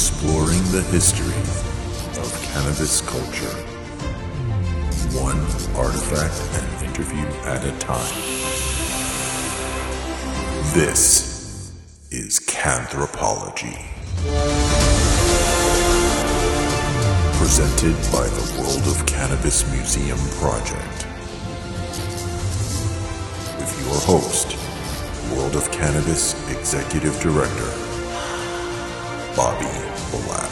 [0.00, 1.36] exploring the history
[2.22, 3.54] of cannabis culture,
[5.12, 5.38] one
[5.76, 8.16] artifact and interview at a time.
[10.72, 11.74] This
[12.10, 13.76] is Cannthropology.
[17.36, 21.06] Presented by the World of Cannabis Museum Project.
[23.58, 24.56] With your host,
[25.36, 27.89] World of Cannabis Executive Director,
[29.36, 29.64] Bobby
[30.10, 30.50] Black.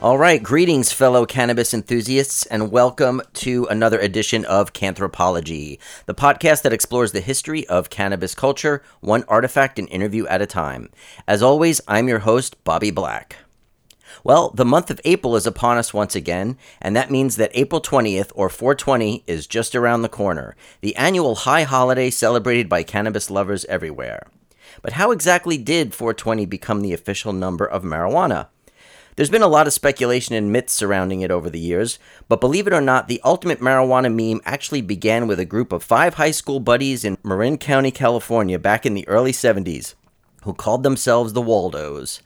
[0.00, 6.62] All right, greetings, fellow cannabis enthusiasts, and welcome to another edition of Cannthropology, the podcast
[6.62, 10.90] that explores the history of cannabis culture, one artifact and interview at a time.
[11.26, 13.36] As always, I'm your host, Bobby Black.
[14.22, 17.80] Well, the month of April is upon us once again, and that means that April
[17.80, 23.28] 20th, or 420, is just around the corner, the annual high holiday celebrated by cannabis
[23.28, 24.28] lovers everywhere.
[24.84, 28.48] But how exactly did 420 become the official number of marijuana?
[29.16, 32.66] There's been a lot of speculation and myths surrounding it over the years, but believe
[32.66, 36.32] it or not, the ultimate marijuana meme actually began with a group of five high
[36.32, 39.94] school buddies in Marin County, California, back in the early 70s,
[40.42, 42.20] who called themselves the Waldos.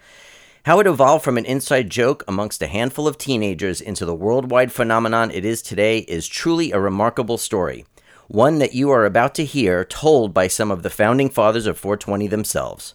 [0.64, 4.72] How it evolved from an inside joke amongst a handful of teenagers into the worldwide
[4.72, 7.86] phenomenon it is today is truly a remarkable story
[8.28, 11.78] one that you are about to hear told by some of the founding fathers of
[11.78, 12.94] 420 themselves.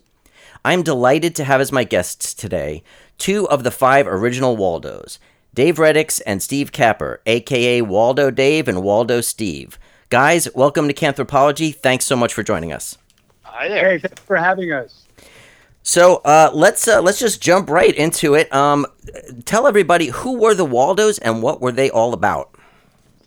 [0.64, 2.84] I'm delighted to have as my guests today
[3.18, 5.20] two of the five original Waldos,
[5.54, 9.80] Dave Reddix and Steve Capper, aka Waldo Dave and Waldo Steve.
[10.10, 11.76] Guys, welcome to Cannthropology.
[11.76, 12.98] Thanks so much for joining us.
[13.42, 13.90] Hi there.
[13.90, 15.08] Hey, thanks for having us.
[15.82, 18.54] So uh, let's uh, let's just jump right into it.
[18.54, 18.86] Um,
[19.46, 22.56] tell everybody who were the Waldos and what were they all about.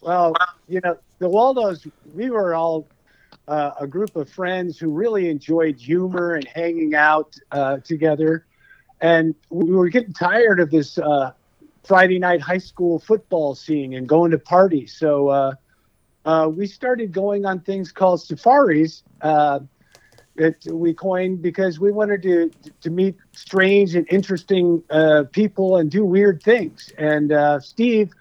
[0.00, 0.34] Well,
[0.68, 2.86] you know, the Waldos, we were all
[3.48, 8.44] uh, a group of friends who really enjoyed humor and hanging out uh, together.
[9.00, 11.32] And we were getting tired of this uh,
[11.84, 14.96] Friday night high school football scene and going to parties.
[14.98, 15.54] So uh,
[16.24, 19.60] uh, we started going on things called safaris uh,
[20.36, 24.82] that we coined because we wanted to, to meet strange and interesting
[25.32, 26.92] people and do weird things.
[26.98, 28.12] And Steve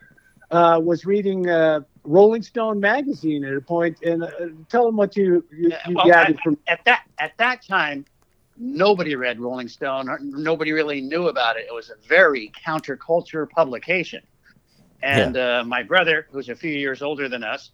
[0.51, 1.43] was reading
[2.05, 4.29] Rolling Stone magazine at a point, and uh,
[4.69, 8.05] tell them what you you, you well, gathered at, from at that at that time.
[8.57, 10.07] Nobody read Rolling Stone.
[10.21, 11.65] Nobody really knew about it.
[11.67, 14.21] It was a very counterculture publication,
[15.03, 15.59] and yeah.
[15.59, 17.71] uh, my brother, who's a few years older than us,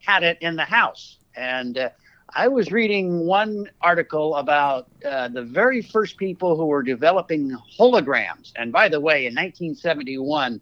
[0.00, 1.18] had it in the house.
[1.36, 1.90] And uh,
[2.36, 8.52] I was reading one article about uh, the very first people who were developing holograms.
[8.56, 10.60] And by the way, in 1971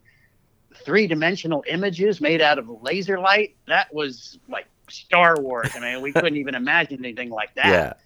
[0.85, 3.57] three dimensional images made out of laser light.
[3.67, 5.71] That was like Star Wars.
[5.75, 7.99] I mean, we couldn't even imagine anything like that.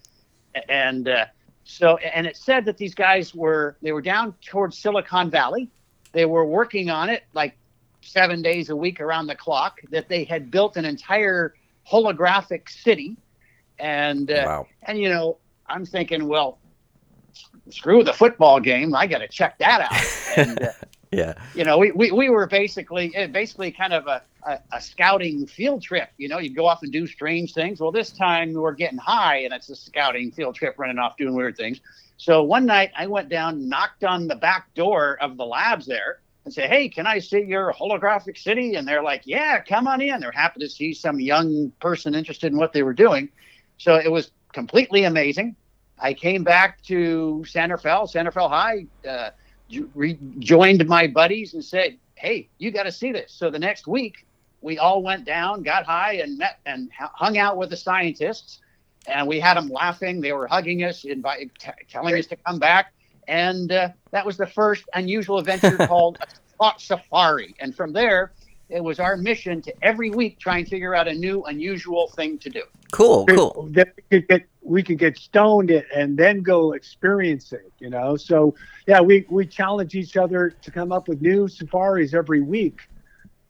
[0.55, 0.61] Yeah.
[0.69, 1.25] And uh,
[1.63, 5.69] so, and it said that these guys were they were down towards Silicon Valley.
[6.13, 7.55] They were working on it like
[8.01, 9.79] seven days a week around the clock.
[9.91, 11.53] That they had built an entire
[11.89, 13.17] holographic city,
[13.79, 14.67] and uh, wow.
[14.83, 15.37] and you know,
[15.67, 16.57] I'm thinking, well,
[17.69, 18.95] screw the football game.
[18.95, 20.03] I got to check that out.
[20.37, 20.71] And uh,
[21.11, 21.33] yeah.
[21.55, 25.47] You know, we, we, we were basically eh, basically kind of a, a, a, scouting
[25.47, 26.09] field trip.
[26.17, 27.79] You know, you'd go off and do strange things.
[27.79, 31.35] Well, this time we're getting high and it's a scouting field trip running off doing
[31.35, 31.79] weird things.
[32.17, 36.19] So one night I went down, knocked on the back door of the labs there
[36.45, 38.75] and said, Hey, can I see your holographic city?
[38.75, 40.19] And they're like, Yeah, come on in.
[40.19, 43.29] They're happy to see some young person interested in what they were doing.
[43.77, 45.55] So it was completely amazing.
[45.99, 48.85] I came back to San Rafael, San Rafael High.
[49.07, 49.29] Uh,
[49.93, 54.25] rejoined my buddies and said, "Hey, you got to see this." So the next week,
[54.61, 58.59] we all went down, got high, and met and hung out with the scientists,
[59.07, 60.21] and we had them laughing.
[60.21, 62.93] They were hugging us, inviting, t- telling us to come back,
[63.27, 66.17] and uh, that was the first unusual adventure called
[66.59, 67.55] a safari.
[67.59, 68.31] And from there,
[68.69, 72.37] it was our mission to every week try and figure out a new, unusual thing
[72.39, 72.63] to do.
[72.91, 73.69] Cool, cool.
[73.71, 77.71] That we could get we could get stoned it and then go experience it.
[77.79, 78.55] You know, so
[78.87, 82.81] yeah, we we challenge each other to come up with new safaris every week.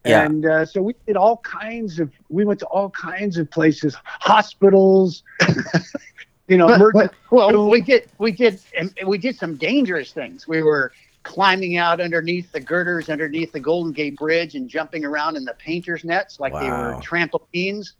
[0.05, 0.23] Yeah.
[0.23, 2.11] And uh, so we did all kinds of.
[2.29, 5.23] We went to all kinds of places, hospitals.
[6.47, 8.61] you know, well, well, we did we did
[9.05, 10.47] we did some dangerous things.
[10.47, 10.93] We were
[11.27, 15.53] climbing out underneath the girders underneath the Golden Gate Bridge and jumping around in the
[15.55, 16.61] painters' nets like wow.
[16.61, 17.93] they were trampolines.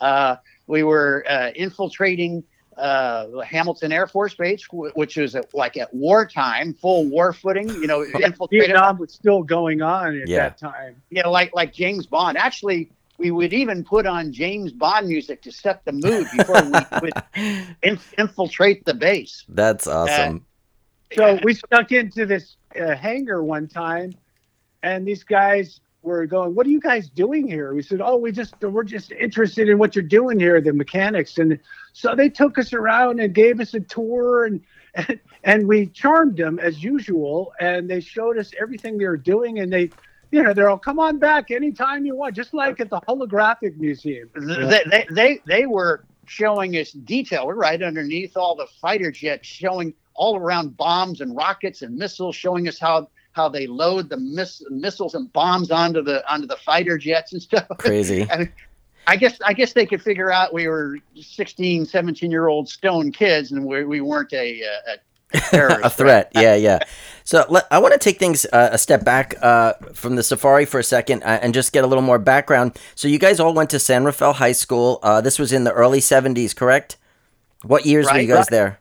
[0.00, 0.36] Uh,
[0.66, 2.42] we were uh, infiltrating
[2.76, 7.68] uh, Hamilton Air Force Base, which was at, like at wartime, full war footing.
[7.68, 8.04] You know,
[8.50, 10.48] Vietnam was still going on at yeah.
[10.48, 11.00] that time.
[11.10, 12.36] Yeah, like like James Bond.
[12.36, 16.80] Actually, we would even put on James Bond music to set the mood before we
[17.02, 17.12] would
[17.82, 19.44] inf- infiltrate the base.
[19.48, 20.44] That's awesome.
[21.14, 24.12] So we stuck into this uh, hangar one time,
[24.82, 28.32] and these guys were going, "What are you guys doing here?" We said, "Oh, we
[28.32, 31.58] just we're just interested in what you're doing here, the mechanics." And
[31.92, 34.60] so they took us around and gave us a tour, and
[34.94, 37.52] and, and we charmed them as usual.
[37.60, 39.90] And they showed us everything they were doing, and they.
[40.34, 43.76] You know, they're all come on back anytime you want, just like at the holographic
[43.76, 44.30] museum.
[44.34, 47.46] They, they, they, they were showing us detail.
[47.46, 52.36] We're right underneath all the fighter jets, showing all around bombs and rockets and missiles,
[52.36, 56.56] showing us how how they load the miss, missiles and bombs onto the onto the
[56.56, 57.66] fighter jets and stuff.
[57.78, 58.26] Crazy.
[58.30, 58.52] I, mean,
[59.06, 63.10] I guess I guess they could figure out we were 16, 17 year old stone
[63.10, 64.98] kids and we, we weren't a, a
[65.34, 66.30] a threat.
[66.34, 66.80] Yeah, yeah.
[67.24, 70.64] So let, I want to take things uh, a step back uh, from the safari
[70.64, 72.78] for a second uh, and just get a little more background.
[72.94, 74.98] So you guys all went to San Rafael High School.
[75.02, 76.96] Uh, this was in the early '70s, correct?
[77.62, 78.50] What years right, were you guys right.
[78.50, 78.80] there?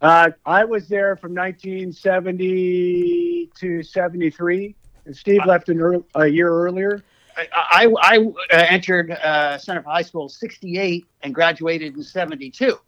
[0.00, 4.74] Uh, I was there from 1970 to 73,
[5.06, 7.02] and Steve left an early, a year earlier.
[7.36, 12.78] I, I, I uh, entered uh, San Rafael High School 68 and graduated in 72.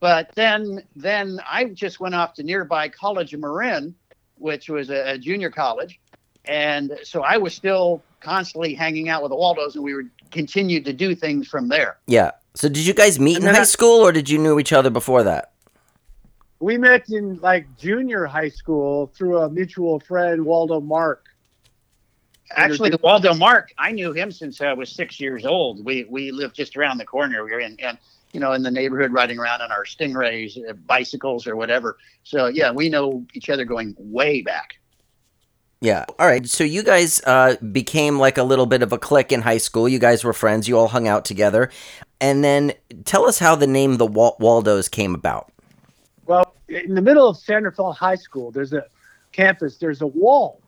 [0.00, 3.94] But then, then I just went off to nearby College of Marin,
[4.36, 5.98] which was a, a junior college,
[6.44, 10.84] and so I was still constantly hanging out with the Waldos, and we were continued
[10.84, 11.98] to do things from there.
[12.06, 12.30] Yeah.
[12.54, 14.72] So did you guys meet And in high I- school, or did you know each
[14.72, 15.50] other before that?
[16.60, 21.26] We met in like junior high school through a mutual friend, Waldo Mark.
[22.52, 25.84] Actually, the Waldo Mark, I knew him since I was six years old.
[25.84, 27.44] We we lived just around the corner.
[27.44, 27.98] We were in, and
[28.32, 31.98] you know, in the neighborhood, riding around on our Stingrays, uh, bicycles, or whatever.
[32.24, 34.78] So yeah, we know each other going way back.
[35.80, 36.06] Yeah.
[36.18, 36.46] All right.
[36.48, 39.88] So you guys uh, became like a little bit of a clique in high school.
[39.88, 40.68] You guys were friends.
[40.68, 41.70] You all hung out together.
[42.20, 42.72] And then
[43.04, 45.52] tell us how the name the Wal- Waldos came about.
[46.28, 48.84] Well, in the middle of San Rafael High School, there's a
[49.32, 49.78] campus.
[49.78, 50.60] There's a wall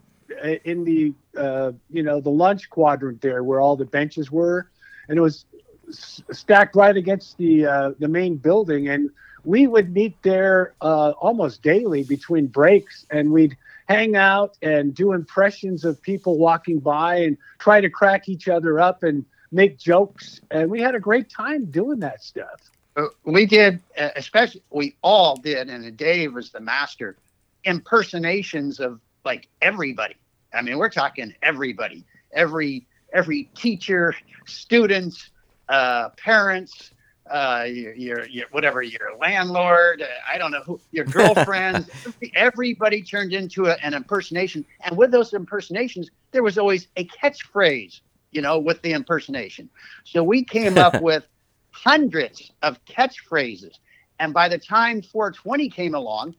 [0.64, 4.70] in the uh, you know the lunch quadrant there where all the benches were,
[5.08, 5.44] and it was
[5.90, 8.88] stacked right against the uh, the main building.
[8.88, 9.10] And
[9.44, 13.54] we would meet there uh, almost daily between breaks, and we'd
[13.86, 18.80] hang out and do impressions of people walking by and try to crack each other
[18.80, 20.40] up and make jokes.
[20.50, 22.70] And we had a great time doing that stuff.
[22.96, 27.16] Uh, we did, uh, especially we all did, and Dave was the master
[27.64, 30.14] impersonations of like everybody.
[30.52, 34.14] I mean, we're talking everybody, every every teacher,
[34.46, 35.30] students,
[35.68, 36.92] uh, parents,
[37.30, 41.88] uh, your, your, your whatever your landlord, uh, I don't know who, your girlfriends.
[42.34, 48.00] everybody turned into a, an impersonation, and with those impersonations, there was always a catchphrase,
[48.32, 49.68] you know, with the impersonation.
[50.04, 51.24] So we came up with
[51.70, 53.78] hundreds of catchphrases.
[54.18, 56.34] And by the time 420 came along,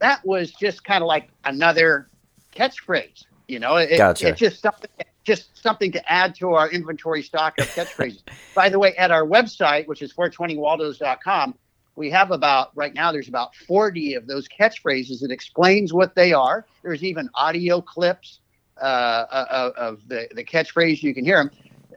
[0.00, 2.08] that was just kind of like another
[2.54, 3.24] catchphrase.
[3.48, 4.28] You know, it, Gotcha.
[4.28, 4.90] it's just something,
[5.24, 8.22] just something to add to our inventory stock of catchphrases.
[8.54, 11.54] by the way, at our website, which is 420waldos.com,
[11.94, 13.12] we have about right now.
[13.12, 15.22] There's about 40 of those catchphrases.
[15.22, 16.66] It explains what they are.
[16.82, 18.40] There's even audio clips
[18.80, 21.02] uh, of, of the the catchphrase.
[21.02, 21.50] You can hear them.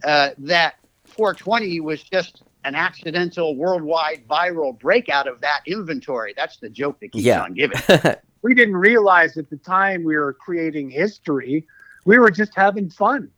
[0.04, 0.76] Uh, that
[1.06, 6.34] 420 was just an accidental worldwide viral breakout of that inventory.
[6.36, 7.44] That's the joke that keeps Yeah.
[7.44, 7.80] on giving.
[8.42, 11.66] we didn't realize at the time we were creating history.
[12.06, 13.30] We were just having fun.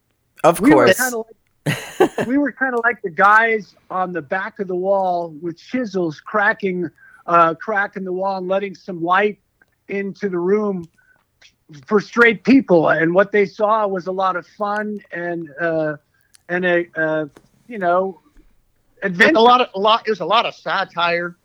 [0.43, 1.13] of We were course.
[1.13, 1.25] of
[1.67, 5.57] like, we were kind of like the guys on the back of the wall with
[5.59, 6.89] chisels cracking,
[7.27, 9.39] uh, cracking the wall and letting some light
[9.87, 10.83] into the room
[11.85, 12.89] for straight people.
[12.89, 15.97] And what they saw was a lot of fun and uh,
[16.49, 17.25] and a uh,
[17.67, 18.19] you know
[19.01, 19.37] adventure.
[19.37, 20.07] a lot of a lot.
[20.07, 21.35] It was a lot of satire,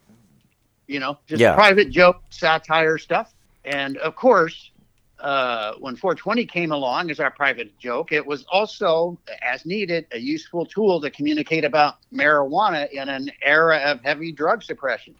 [0.86, 1.54] you know, just Yeah.
[1.54, 3.32] private joke satire stuff.
[3.64, 4.70] And of course,
[5.18, 10.18] uh, when 420 came along as our private joke, it was also, as needed, a
[10.18, 15.14] useful tool to communicate about marijuana in an era of heavy drug suppression.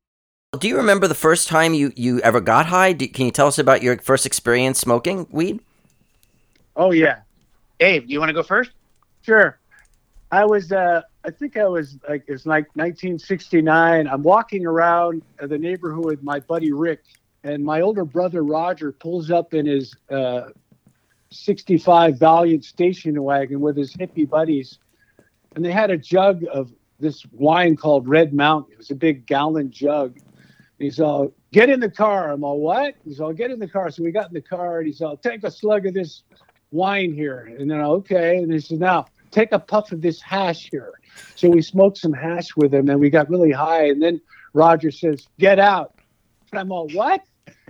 [0.59, 2.93] Do you remember the first time you, you ever got high?
[2.93, 5.61] Do, can you tell us about your first experience smoking weed?
[6.77, 7.21] Oh yeah.
[7.79, 8.71] Dave, do you want to go first?
[9.23, 9.59] Sure.
[10.31, 14.07] I was, uh, I think I was like, it's like 1969.
[14.07, 17.03] I'm walking around the neighborhood with my buddy Rick,
[17.43, 20.51] and my older brother Roger pulls up in his uh,
[21.33, 24.79] 65 Valiant station wagon with his hippie buddies.
[25.57, 28.75] And they had a jug of this wine called Red Mountain.
[28.75, 30.19] It was a big gallon jug.
[30.79, 32.31] He's all, get in the car.
[32.31, 32.95] I'm all, what?
[33.05, 33.91] He's all, get in the car.
[33.91, 36.23] So we got in the car, and he's all, take a slug of this
[36.71, 37.53] wine here.
[37.59, 38.37] And then, okay.
[38.37, 40.93] And he said, now take a puff of this hash here.
[41.35, 43.89] So we smoked some hash with him and we got really high.
[43.89, 44.21] And then
[44.53, 45.95] Roger says, get out.
[46.53, 47.23] And I'm all, what?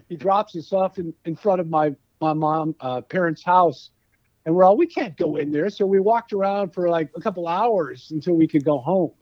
[0.09, 3.91] he drops us off in, in front of my my mom uh, parents' house,
[4.45, 5.69] and we're all we can't go in there.
[5.69, 9.13] So we walked around for like a couple hours until we could go home,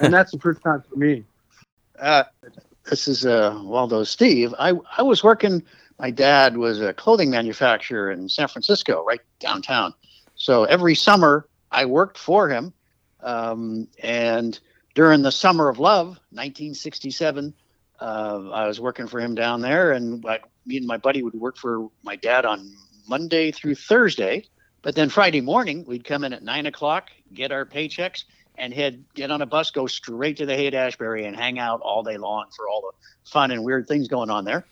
[0.00, 1.24] and that's the first time for me.
[1.98, 2.24] Uh,
[2.88, 4.54] this is uh, Waldo Steve.
[4.58, 5.62] I I was working.
[5.98, 9.94] My dad was a clothing manufacturer in San Francisco, right downtown.
[10.36, 12.72] So every summer I worked for him,
[13.20, 14.58] um, and
[14.94, 17.54] during the summer of love, 1967,
[18.00, 21.34] uh, I was working for him down there, and I, me and my buddy would
[21.34, 22.72] work for my dad on
[23.08, 24.44] Monday through Thursday.
[24.82, 28.24] But then Friday morning, we'd come in at nine o'clock, get our paychecks,
[28.56, 31.80] and head get on a bus, go straight to the Haight Ashbury, and hang out
[31.80, 34.66] all day long for all the fun and weird things going on there.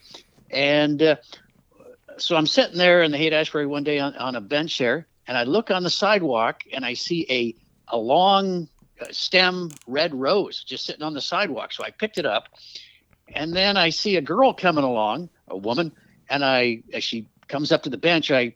[0.50, 1.16] And uh,
[2.18, 5.06] so I'm sitting there in the Haight Ashbury one day on, on a bench there,
[5.26, 7.54] and I look on the sidewalk and I see a
[7.88, 8.68] a long
[9.00, 11.72] uh, stem red rose just sitting on the sidewalk.
[11.72, 12.48] So I picked it up,
[13.34, 15.92] and then I see a girl coming along, a woman,
[16.28, 18.54] and I as she comes up to the bench, I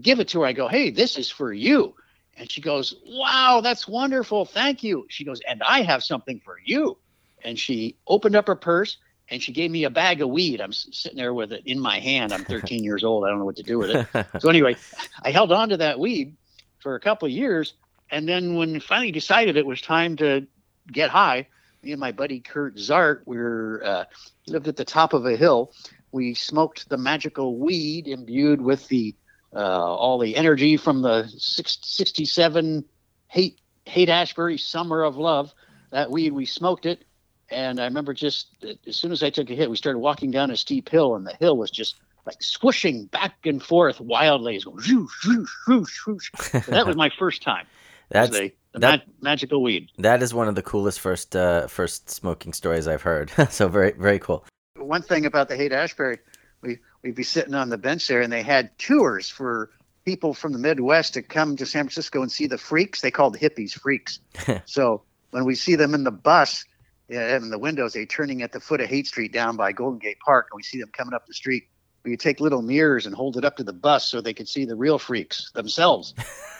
[0.00, 0.46] give it to her.
[0.46, 1.94] I go, "Hey, this is for you."
[2.36, 4.44] And she goes, Wow, that's wonderful.
[4.44, 5.06] Thank you.
[5.08, 6.98] She goes, And I have something for you.
[7.42, 10.60] And she opened up her purse and she gave me a bag of weed.
[10.60, 12.32] I'm sitting there with it in my hand.
[12.32, 13.24] I'm 13 years old.
[13.24, 14.26] I don't know what to do with it.
[14.40, 14.76] So, anyway,
[15.22, 16.36] I held on to that weed
[16.78, 17.74] for a couple of years.
[18.10, 20.46] And then when we finally decided it was time to
[20.92, 21.48] get high,
[21.82, 24.04] me and my buddy Kurt Zart, we were, uh,
[24.46, 25.72] lived at the top of a hill.
[26.12, 29.14] We smoked the magical weed imbued with the
[29.54, 32.84] uh, all the energy from the 67
[33.28, 35.54] hate Haight Ashbury Summer of Love.
[35.92, 37.04] That weed, we smoked it,
[37.48, 38.48] and I remember just
[38.86, 41.26] as soon as I took a hit, we started walking down a steep hill, and
[41.26, 41.94] the hill was just
[42.26, 44.60] like swooshing back and forth wildly.
[44.60, 46.30] Going, whoosh, whoosh, whoosh, whoosh.
[46.66, 47.66] That was my first time.
[48.08, 49.90] That's the, the that- ma- magical weed.
[49.98, 53.30] that is one of the coolest first uh, first smoking stories I've heard.
[53.50, 54.44] so very very cool.
[54.76, 56.18] one thing about the Haight Ashbury,
[56.62, 59.70] we we'd be sitting on the bench there, and they had tours for
[60.04, 63.00] people from the Midwest to come to San Francisco and see the freaks.
[63.00, 64.20] They called the hippies freaks.
[64.64, 66.64] so when we see them in the bus,
[67.08, 69.98] yeah, in the windows, they turning at the foot of Haight Street down by Golden
[69.98, 71.64] Gate Park, and we see them coming up the street.
[72.04, 74.64] We take little mirrors and hold it up to the bus so they could see
[74.64, 76.14] the real freaks themselves.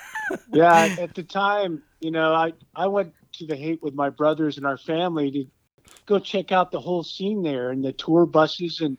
[0.53, 4.57] yeah, at the time, you know, I I went to the Haight with my brothers
[4.57, 5.45] and our family to
[6.07, 8.99] go check out the whole scene there and the tour buses and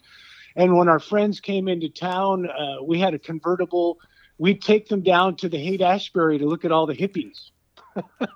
[0.55, 3.99] and when our friends came into town, uh, we had a convertible.
[4.39, 7.51] We'd take them down to the Haight Ashbury to look at all the hippies.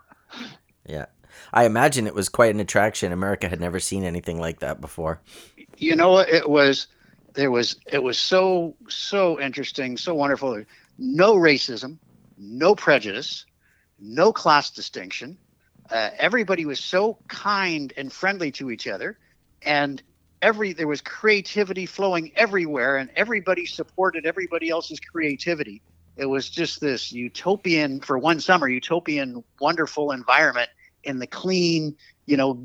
[0.87, 1.05] Yeah.
[1.53, 3.11] I imagine it was quite an attraction.
[3.11, 5.21] America had never seen anything like that before.
[5.77, 6.87] you know it was
[7.33, 10.63] there was it was so so interesting so wonderful
[10.97, 11.97] no racism
[12.41, 13.45] no prejudice
[14.01, 15.37] no class distinction.
[15.89, 19.17] Uh, everybody was so kind and friendly to each other
[19.61, 20.01] and
[20.41, 25.81] every there was creativity flowing everywhere and everybody supported everybody else's creativity.
[26.17, 30.69] It was just this utopian for one summer utopian wonderful environment
[31.03, 31.95] in the clean
[32.25, 32.63] you know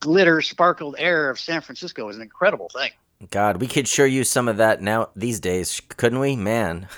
[0.00, 2.06] glitter sparkled air of san francisco.
[2.06, 2.90] Was an incredible thing
[3.30, 6.36] God, we could sure use some of that now these days, couldn't we?
[6.36, 6.88] Man.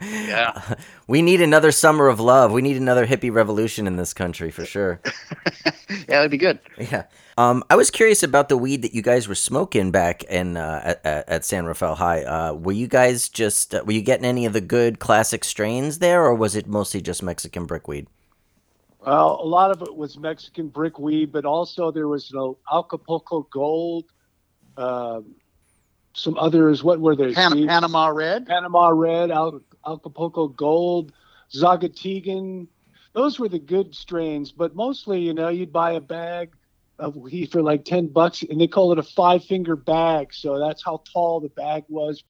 [0.00, 0.74] Yeah.
[1.06, 2.52] we need another summer of love.
[2.52, 5.00] We need another hippie revolution in this country for sure.
[5.88, 7.04] yeah that'd be good Yeah.
[7.36, 10.80] Um, I was curious about the weed that you guys were smoking back in uh,
[10.84, 12.22] at, at at San Rafael High.
[12.22, 15.98] Uh, were you guys just uh, were you getting any of the good classic strains
[15.98, 18.06] there, or was it mostly just Mexican brickweed?
[19.04, 23.46] Well, a lot of it was Mexican brickweed, but also there was you know, Acapulco
[23.50, 24.06] Gold,
[24.76, 25.34] um,
[26.14, 26.82] some others.
[26.82, 27.34] What were they?
[27.34, 31.12] Pan- panama red Panama Red, Al- Acapulco Gold,
[31.52, 32.68] Zagategan.
[33.12, 36.52] Those were the good strains, but mostly, you know, you'd buy a bag
[36.98, 40.32] of weed for like 10 bucks and they call it a five finger bag.
[40.32, 42.22] So that's how tall the bag was.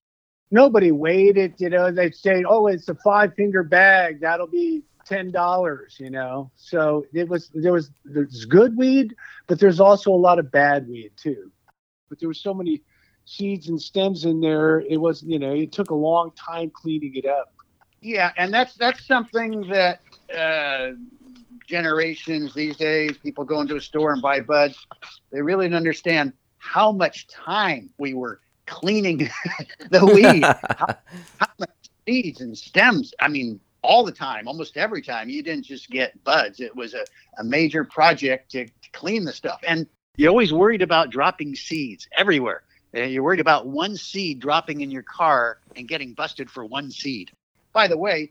[0.50, 4.20] Nobody weighed it, you know, they'd say, oh, it's a five finger bag.
[4.20, 6.50] That'll be $10, you know?
[6.56, 9.14] So it was, there was, there's good weed,
[9.46, 11.50] but there's also a lot of bad weed too.
[12.08, 12.82] But there were so many
[13.24, 14.80] seeds and stems in there.
[14.80, 17.52] It was, you know, it took a long time cleaning it up.
[18.00, 20.00] yeah and that's that's something that
[20.36, 20.92] uh,
[21.66, 24.86] generations these days people go into a store and buy buds
[25.32, 29.18] they really don't understand how much time we were cleaning
[29.90, 30.42] the weed
[30.78, 30.86] how,
[31.40, 31.70] how much
[32.06, 36.22] seeds and stems i mean all the time almost every time you didn't just get
[36.24, 37.04] buds it was a,
[37.38, 42.06] a major project to, to clean the stuff and you're always worried about dropping seeds
[42.16, 42.62] everywhere
[43.02, 47.30] you're worried about one seed dropping in your car and getting busted for one seed
[47.72, 48.30] by the way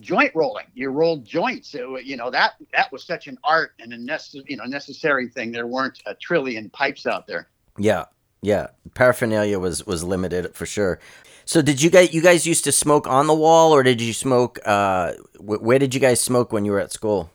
[0.00, 3.92] joint rolling you rolled joints so, you know that that was such an art and
[3.92, 7.48] a necess- you know necessary thing there weren't a trillion pipes out there
[7.78, 8.04] Yeah.
[8.42, 11.00] Yeah, paraphernalia was was limited for sure.
[11.46, 14.12] So did you guys you guys used to smoke on the wall or did you
[14.12, 17.30] smoke uh wh- where did you guys smoke when you were at school?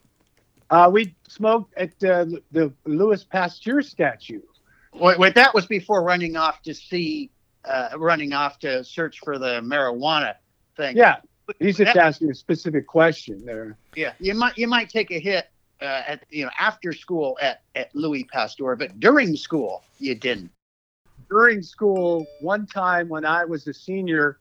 [0.69, 4.41] Uh, we smoked at uh, the Louis Pasteur statue.
[4.99, 7.29] Wait, wait, that was before running off to see,
[7.65, 10.35] uh, running off to search for the marijuana
[10.75, 10.97] thing.
[10.97, 11.17] Yeah,
[11.59, 13.77] he's just That- asking a specific question there.
[13.95, 14.13] yeah.
[14.19, 15.49] You might you might take a hit
[15.81, 20.51] uh, at you know after school at at Louis Pasteur, but during school you didn't.
[21.29, 24.39] During school, one time when I was a senior,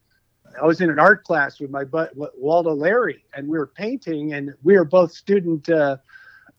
[0.61, 4.33] I was in an art class with my butt Waldo Larry, and we were painting,
[4.33, 5.99] and we were both student uh,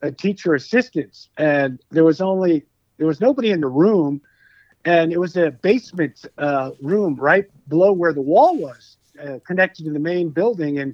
[0.03, 2.63] uh, teacher assistants, and there was only
[2.99, 4.21] there was nobody in the room,
[4.85, 9.85] and it was a basement uh, room right below where the wall was, uh, connected
[9.85, 10.93] to the main building, and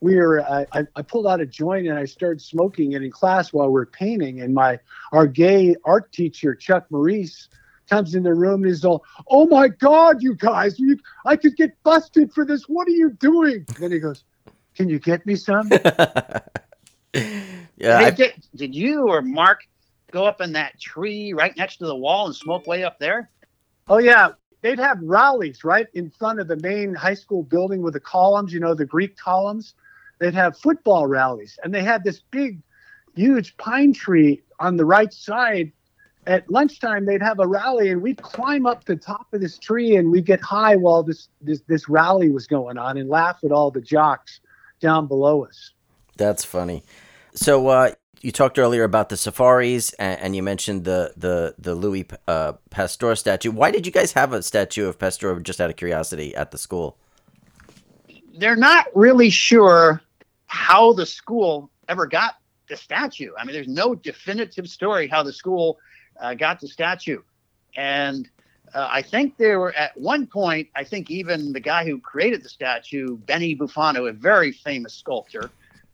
[0.00, 3.10] we were I, I- I pulled out a joint and I started smoking it in
[3.10, 4.78] class while we were painting, and my
[5.12, 7.48] our gay art teacher Chuck Maurice
[7.90, 11.56] comes in the room and he's all, "Oh my God, you guys, you, I could
[11.56, 12.64] get busted for this.
[12.68, 14.22] What are you doing?" Then he goes,
[14.76, 15.70] "Can you get me some?"
[17.14, 19.62] yeah, Hey, I, did, did you or Mark
[20.10, 23.30] go up in that tree right next to the wall and smoke way up there?
[23.88, 24.30] Oh yeah,
[24.62, 28.52] they'd have rallies right in front of the main high school building with the columns,
[28.52, 29.74] you know, the Greek columns.
[30.18, 32.60] They'd have football rallies, and they had this big,
[33.14, 35.72] huge pine tree on the right side.
[36.26, 39.96] At lunchtime, they'd have a rally, and we'd climb up the top of this tree,
[39.96, 43.52] and we'd get high while this this this rally was going on, and laugh at
[43.52, 44.40] all the jocks
[44.80, 45.72] down below us.
[46.16, 46.82] that's funny.
[47.34, 51.74] So uh you talked earlier about the safaris and, and you mentioned the the the
[51.74, 53.50] Louis uh, Pasteur statue.
[53.50, 56.58] Why did you guys have a statue of Pasteur just out of curiosity at the
[56.58, 56.96] school?
[58.36, 60.00] They're not really sure
[60.46, 62.36] how the school ever got
[62.68, 63.32] the statue.
[63.38, 65.78] I mean, there's no definitive story how the school
[66.20, 67.22] uh, got the statue,
[67.76, 68.28] and
[68.74, 70.68] uh, I think there were at one point.
[70.74, 75.50] I think even the guy who created the statue, Benny Bufano, a very famous sculptor.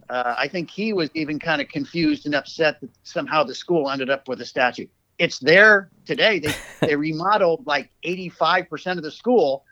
[0.08, 3.90] Uh, I think he was even kind of confused and upset that somehow the school
[3.90, 4.86] ended up with a statue.
[5.18, 6.40] It's there today.
[6.40, 6.54] They
[6.86, 9.64] they remodeled like 85% of the school.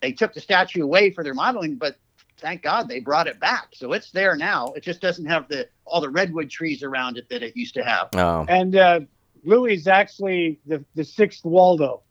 [0.00, 1.96] They took the statue away for their modeling, but
[2.38, 3.68] thank God they brought it back.
[3.72, 4.72] So it's there now.
[4.76, 7.84] It just doesn't have the all the redwood trees around it that it used to
[7.84, 8.08] have.
[8.14, 8.44] Oh.
[8.48, 9.00] And uh,
[9.44, 12.02] Louis is actually the, the sixth Waldo.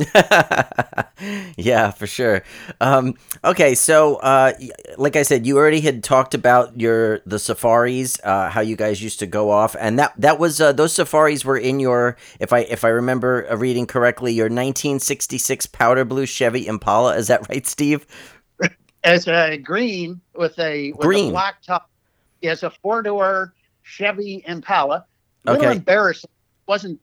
[1.56, 2.42] yeah, for sure.
[2.80, 4.52] Um, okay, so uh,
[4.96, 9.02] like I said, you already had talked about your the safaris, uh, how you guys
[9.02, 12.52] used to go off, and that that was uh, those safaris were in your, if
[12.52, 17.16] I if I remember uh, reading correctly, your 1966 powder blue Chevy Impala.
[17.16, 18.06] Is that right, Steve?
[19.04, 21.28] As a green with a with Green.
[21.30, 21.90] a black top.
[22.40, 25.06] Yes, a four door Chevy Impala.
[25.44, 25.70] A little Okay.
[25.70, 26.30] embarrassing.
[26.70, 27.00] Wasn't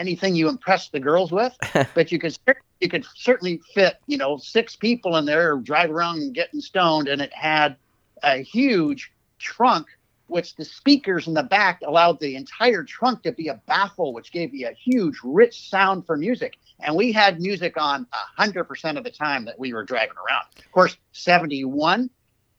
[0.00, 1.56] anything you impressed the girls with,
[1.94, 2.36] but you could
[2.80, 7.22] you could certainly fit you know six people in there, drive around getting stoned, and
[7.22, 7.76] it had
[8.24, 9.86] a huge trunk,
[10.26, 14.32] which the speakers in the back allowed the entire trunk to be a baffle, which
[14.32, 16.56] gave you a huge, rich sound for music.
[16.80, 20.46] And we had music on hundred percent of the time that we were driving around.
[20.58, 22.10] Of course, seventy one,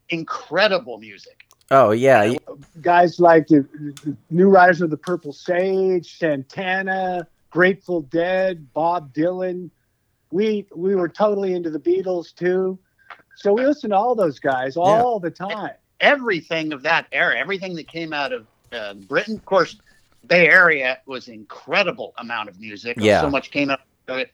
[0.08, 1.44] incredible music.
[1.71, 2.38] Oh yeah, y-
[2.82, 3.65] guys like the,
[4.04, 9.69] the New Riders of the Purple Sage, Santana, Grateful Dead, Bob Dylan.
[10.32, 12.78] We we were totally into the Beatles too.
[13.36, 15.71] So we listened to all those guys all the time.
[16.01, 19.36] everything of that era, everything that came out of uh, Britain.
[19.36, 19.78] Of course,
[20.28, 22.97] Bay Area was incredible amount of music.
[22.99, 23.21] Yeah.
[23.21, 23.80] so much came out.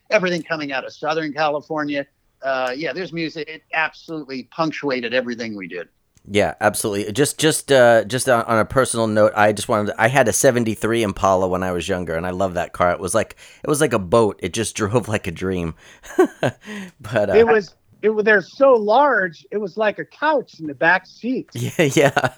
[0.10, 2.06] Everything coming out of Southern California.
[2.44, 3.48] Uh, yeah, there's music.
[3.48, 5.88] It absolutely punctuated everything we did.
[6.30, 7.12] Yeah, absolutely.
[7.12, 9.88] Just just uh, just on, on a personal note, I just wanted.
[9.88, 12.92] To, I had a '73 Impala when I was younger, and I love that car.
[12.92, 14.40] It was like it was like a boat.
[14.44, 15.76] It just drove like a dream.
[16.42, 19.46] but uh, It was it was they're so large.
[19.52, 21.50] It was like a couch in the back seat.
[21.54, 22.34] yeah, yeah.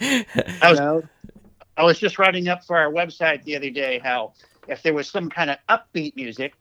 [0.00, 1.02] I You was know?
[1.76, 4.32] I was just writing up for our website the other day how
[4.66, 6.54] if there was some kind of upbeat music,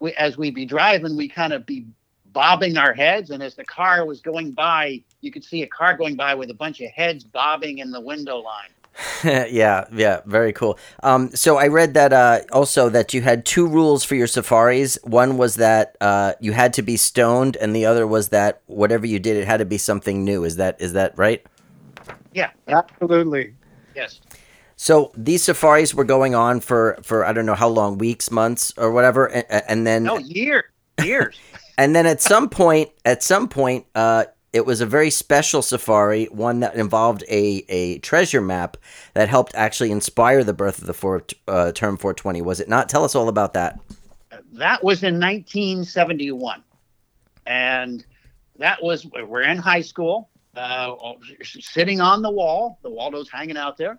[0.00, 1.86] we, as we be driving, we kind of be
[2.32, 5.96] bobbing our heads, and as the car was going by, you could see a car
[5.96, 8.70] going by with a bunch of heads bobbing in the window line.
[9.24, 10.78] yeah, yeah, very cool.
[11.02, 14.98] Um, so I read that uh, also that you had two rules for your safaris.
[15.04, 19.06] One was that uh, you had to be stoned, and the other was that whatever
[19.06, 20.44] you did, it had to be something new.
[20.44, 21.44] Is that is that right?
[22.34, 22.50] Yeah.
[22.68, 23.54] Absolutely.
[23.94, 24.20] Yes.
[24.76, 28.74] So these safaris were going on for for I don't know how long, weeks, months,
[28.76, 30.64] or whatever, and, and then No, years,
[31.02, 31.38] years.
[31.78, 36.26] and then at some point, at some point, uh, it was a very special safari,
[36.26, 38.76] one that involved a, a treasure map
[39.14, 42.42] that helped actually inspire the birth of the four, uh, term 420.
[42.42, 42.88] Was it not?
[42.88, 43.80] Tell us all about that.
[44.52, 46.62] that was in 1971,
[47.46, 48.04] and
[48.58, 50.94] that was we're in high school, uh,
[51.42, 52.78] sitting on the wall.
[52.82, 53.98] The Waldo's hanging out there,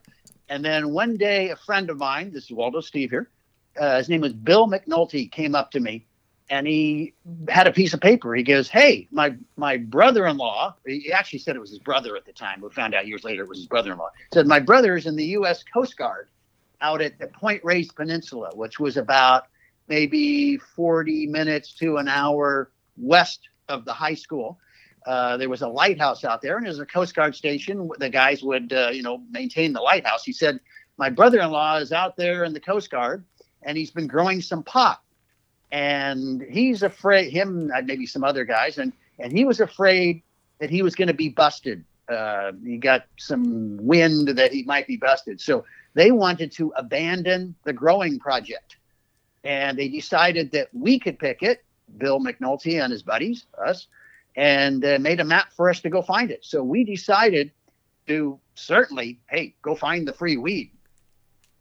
[0.49, 3.31] and then one day a friend of mine, this is Waldo Steve here,
[3.79, 6.05] uh, his name was Bill McNulty, came up to me
[6.49, 7.13] and he
[7.47, 8.33] had a piece of paper.
[8.35, 12.33] He goes, "Hey, my my brother-in-law." He actually said it was his brother at the
[12.33, 12.61] time.
[12.61, 14.09] We found out years later it was his brother-in-law.
[14.33, 15.63] Said my brother is in the U.S.
[15.63, 16.29] Coast Guard
[16.81, 19.45] out at the Point Reyes Peninsula, which was about
[19.87, 24.59] maybe 40 minutes to an hour west of the high school.
[25.05, 27.89] Uh, there was a lighthouse out there, and there's a Coast Guard station.
[27.99, 30.23] The guys would, uh, you know, maintain the lighthouse.
[30.23, 30.59] He said,
[30.97, 33.25] "My brother-in-law is out there in the Coast Guard,
[33.63, 35.02] and he's been growing some pot."
[35.73, 40.21] And he's afraid him maybe some other guys and and he was afraid
[40.59, 41.83] that he was going to be busted.
[42.09, 45.39] Uh, he got some wind that he might be busted.
[45.39, 48.77] So they wanted to abandon the growing project.
[49.43, 51.63] And they decided that we could pick it
[51.97, 53.87] bill mcnulty and his buddies us
[54.35, 56.43] and uh, made a map for us to go find it.
[56.43, 57.51] So we decided
[58.07, 60.71] to certainly hey go find the free weed.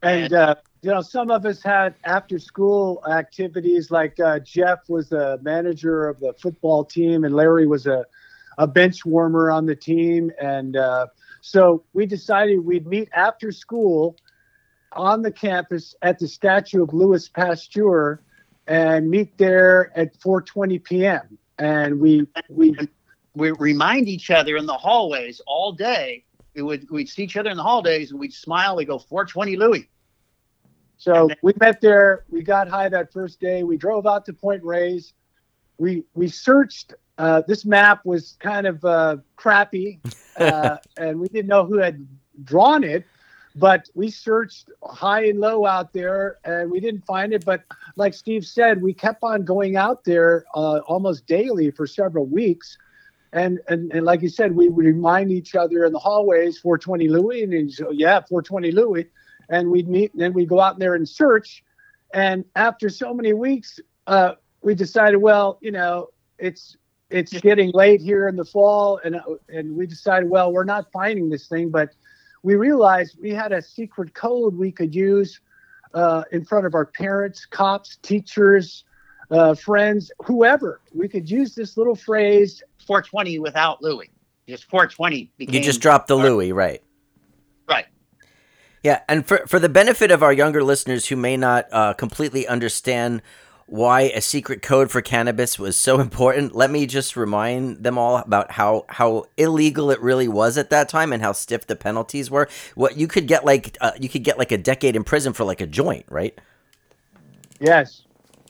[0.03, 5.09] And uh, you know, some of us had after school activities like uh, Jeff was
[5.09, 8.05] the manager of the football team and Larry was a,
[8.59, 10.33] a bench warmer on the team.
[10.41, 11.07] And uh,
[11.41, 14.17] so we decided we'd meet after school
[14.91, 18.21] on the campus at the statue of Louis Pasteur
[18.67, 21.39] and meet there at 4:20 p.m.
[21.59, 22.77] And we we
[23.35, 26.25] we remind each other in the hallways all day.
[26.55, 28.77] We would we'd see each other in the hallways and we'd smile.
[28.77, 29.89] We go 420 Louis.
[31.03, 32.25] So we met there.
[32.31, 33.65] We got high that first day.
[33.65, 35.15] We drove out to Point Reyes.
[35.79, 36.95] We we searched.
[37.19, 40.01] Uh, this map was kind of uh, crappy,
[40.37, 42.07] uh, and we didn't know who had
[42.45, 43.05] drawn it.
[43.57, 47.45] But we searched high and low out there, and we didn't find it.
[47.45, 47.65] But
[47.97, 52.79] like Steve said, we kept on going out there uh, almost daily for several weeks.
[53.33, 57.09] And, and and like you said, we would remind each other in the hallways, 420
[57.09, 59.07] Louis, and he'd go, yeah, 420 Louis
[59.53, 61.63] and we'd meet, and then we'd go out there and search.
[62.13, 66.77] And after so many weeks, uh, we decided, well, you know, it's
[67.11, 71.29] it's getting late here in the fall, and and we decided, well, we're not finding
[71.29, 71.91] this thing, but
[72.43, 75.41] we realized we had a secret code we could use
[75.95, 78.85] uh, in front of our parents, cops, teachers,
[79.31, 80.81] uh, friends, whoever.
[80.95, 84.11] We could use this little phrase 420 without Louis.
[84.49, 85.55] Just 420 became.
[85.55, 86.83] You just dropped the Louis, right?
[87.69, 87.87] Right.
[88.83, 92.47] Yeah, and for for the benefit of our younger listeners who may not uh, completely
[92.49, 93.23] understand
[93.67, 98.17] why a secret code for cannabis was so important, let me just remind them all
[98.17, 102.31] about how how illegal it really was at that time and how stiff the penalties
[102.31, 102.49] were.
[102.75, 105.45] What you could get like uh, you could get like a decade in prison for
[105.45, 106.37] like a joint, right?
[107.61, 108.03] Yes,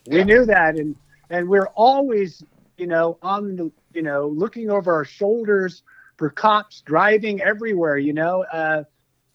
[0.06, 0.24] we yeah.
[0.24, 0.96] knew that, and
[1.28, 2.42] and we're always
[2.78, 5.82] you know on the you know looking over our shoulders
[6.16, 7.98] for cops driving everywhere.
[7.98, 8.44] You know.
[8.50, 8.84] Uh,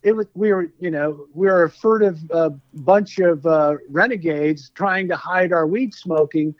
[0.08, 4.72] it was we were you know we were a furtive uh, bunch of uh, renegades
[4.74, 6.56] trying to hide our weed smoking,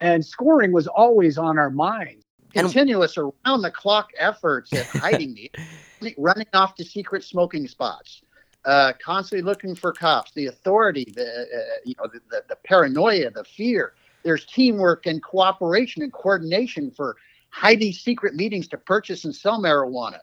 [0.00, 2.24] and scoring was always on our minds.
[2.54, 5.34] Continuous around the clock efforts at hiding
[6.00, 8.22] the running off to secret smoking spots,
[8.64, 13.30] uh, constantly looking for cops, the authority, the uh, you know the, the, the paranoia,
[13.30, 13.92] the fear.
[14.22, 17.16] There's teamwork and cooperation and coordination for
[17.50, 20.20] hiding secret meetings to purchase and sell marijuana.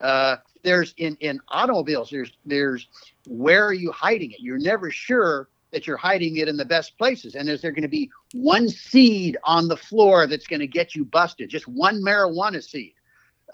[0.00, 2.88] Uh, there's in in automobiles there's there's
[3.26, 4.40] where are you hiding it?
[4.40, 7.34] You're never sure that you're hiding it in the best places.
[7.34, 10.94] And is there going to be one seed on the floor that's going to get
[10.94, 11.48] you busted?
[11.48, 12.94] Just one marijuana seed.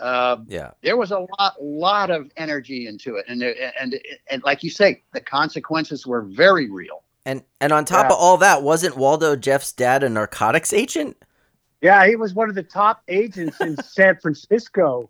[0.01, 0.73] Uh, yeah.
[0.83, 3.25] there was a lot lot of energy into it.
[3.29, 3.99] And and
[4.31, 7.03] and like you say the consequences were very real.
[7.25, 8.15] And and on top yeah.
[8.15, 11.17] of all that wasn't waldo jeff's dad a narcotics agent?
[11.81, 15.09] Yeah he was one of the top agents in san francisco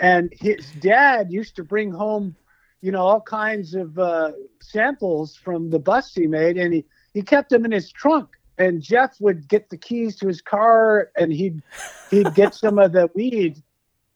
[0.00, 2.36] and his dad used to bring home,
[2.80, 7.22] you know, all kinds of uh, samples from the busts he made, and he he
[7.22, 8.28] kept them in his trunk.
[8.58, 11.62] And Jeff would get the keys to his car, and he'd
[12.10, 13.62] he'd get some of the weed,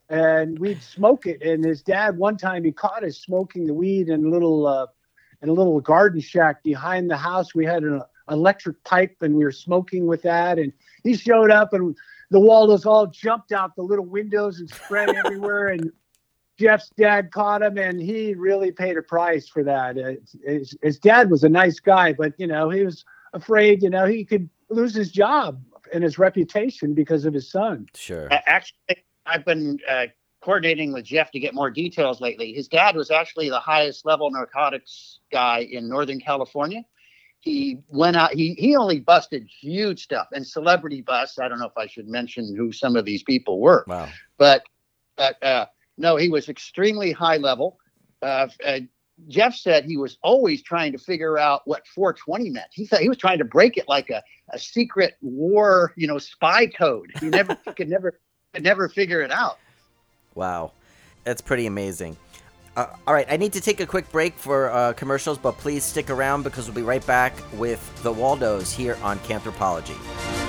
[0.08, 1.42] and we'd smoke it.
[1.42, 4.87] And his dad, one time, he caught us smoking the weed in a little uh,
[5.42, 7.54] in a little garden shack behind the house.
[7.54, 10.58] We had an electric pipe, and we were smoking with that.
[10.58, 10.72] And
[11.04, 11.96] he showed up, and
[12.32, 15.68] the Waldos all jumped out the little windows and spread everywhere.
[15.68, 15.92] And
[16.58, 19.96] Jeff's dad caught him, and he really paid a price for that.
[20.44, 23.82] His, his, dad was a nice guy, but you know he was afraid.
[23.82, 27.86] You know he could lose his job and his reputation because of his son.
[27.94, 28.28] Sure.
[28.30, 30.06] Actually, I've been uh,
[30.40, 32.52] coordinating with Jeff to get more details lately.
[32.52, 36.82] His dad was actually the highest level narcotics guy in Northern California
[37.42, 38.33] he went out.
[38.33, 41.38] He he only busted huge stuff and celebrity busts.
[41.38, 44.09] I don't know if I should mention who some of these people were, Wow.
[44.38, 44.62] but
[45.16, 45.66] but uh,
[45.98, 47.78] no, he was extremely high level.
[48.22, 48.78] Uh, uh,
[49.28, 52.68] Jeff said he was always trying to figure out what 420 meant.
[52.72, 56.18] He thought he was trying to break it like a, a secret war, you know,
[56.18, 57.11] spy code.
[57.20, 58.18] He never could never
[58.55, 59.59] could never figure it out.
[60.35, 60.72] Wow.
[61.24, 62.16] That's pretty amazing.
[62.74, 65.85] Uh, all right, I need to take a quick break for uh, commercials, but please
[65.85, 70.41] stick around because we'll be right back with the Waldos here on Cannthropology.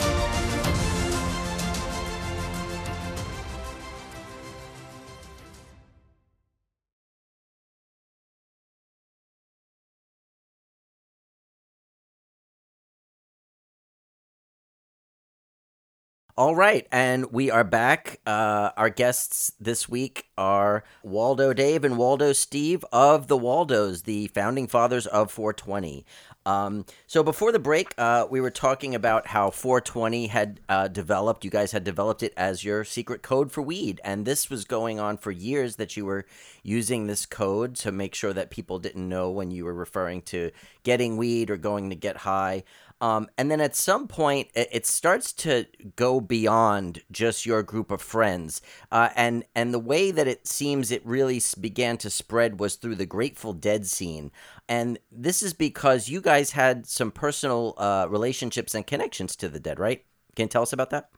[16.36, 18.20] All right, and we are back.
[18.26, 24.26] Uh, our guests this week are Waldo Dave and Waldo Steve of the Waldos, the
[24.30, 26.04] founding fathers of 420.
[26.46, 31.46] Um, so before the break, uh, we were talking about how 420 had uh, developed.
[31.46, 35.00] You guys had developed it as your secret code for weed, and this was going
[35.00, 35.76] on for years.
[35.76, 36.26] That you were
[36.64, 40.50] using this code to make sure that people didn't know when you were referring to
[40.82, 42.64] getting weed or going to get high.
[43.04, 45.66] Um, and then at some point, it, it starts to
[45.98, 48.62] go beyond just your group of friends.
[48.94, 52.96] Uh, and and the way that it seems it really began to spread was through
[52.96, 54.32] the Grateful Dead scene.
[54.70, 59.60] And this is because you guys had some personal uh, relationships and connections to the
[59.60, 60.06] dead, right?
[60.38, 61.10] Can you tell us about that?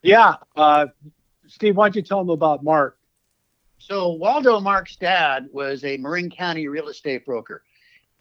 [0.00, 0.36] Yeah.
[0.56, 0.86] Uh,
[1.46, 2.96] Steve, why don't you tell them about Mark?
[3.76, 7.64] So Waldo Mark's dad was a Marin County real estate broker,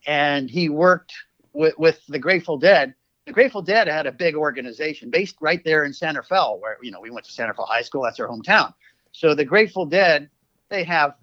[0.05, 1.13] and he worked
[1.53, 2.93] with, with the Grateful Dead.
[3.25, 6.91] The Grateful Dead had a big organization based right there in San Rafael, where you
[6.91, 8.03] know we went to San Rafael High School.
[8.03, 8.73] That's our hometown.
[9.11, 10.29] So the Grateful Dead,
[10.69, 11.15] they have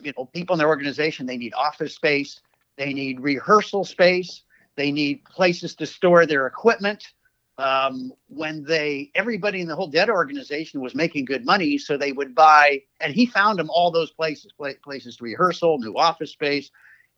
[0.00, 1.26] you know people in their organization.
[1.26, 2.40] They need office space.
[2.76, 4.42] They need rehearsal space.
[4.76, 7.12] They need places to store their equipment.
[7.56, 12.10] Um, when they everybody in the whole dead organization was making good money, so they
[12.10, 16.70] would buy, and he found them all those places, places to rehearsal, new office space,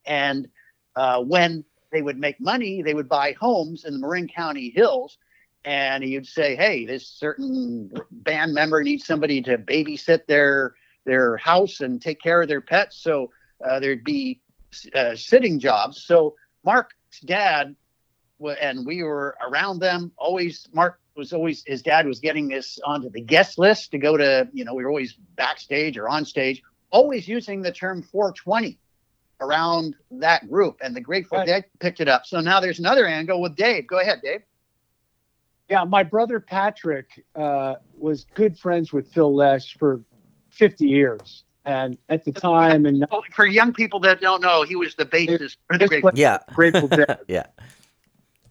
[0.04, 0.46] and
[0.94, 5.18] uh, when they would make money, they would buy homes in the Marin County hills.
[5.64, 11.80] And he'd say, "Hey, this certain band member needs somebody to babysit their their house
[11.80, 13.30] and take care of their pets." So
[13.64, 14.40] uh, there'd be
[14.94, 16.04] uh, sitting jobs.
[16.04, 17.74] So Mark's dad,
[18.60, 20.12] and we were around them.
[20.16, 24.16] Always, Mark was always his dad was getting us onto the guest list to go
[24.16, 24.48] to.
[24.52, 28.78] You know, we were always backstage or on stage, always using the term 420
[29.40, 31.46] around that group, and the Grateful Right.
[31.46, 32.26] Dead picked it up.
[32.26, 33.86] So now there's another angle with Dave.
[33.86, 34.40] Go ahead, Dave.
[35.68, 40.00] Yeah, my brother Patrick uh, was good friends with Phil Lesh for
[40.50, 41.44] 50 years.
[41.64, 45.56] And at the time, and for young people that don't know, he was the bassist
[45.66, 46.10] for the Grateful.
[46.12, 47.18] was- Yeah, Grateful Dead.
[47.28, 47.46] yeah.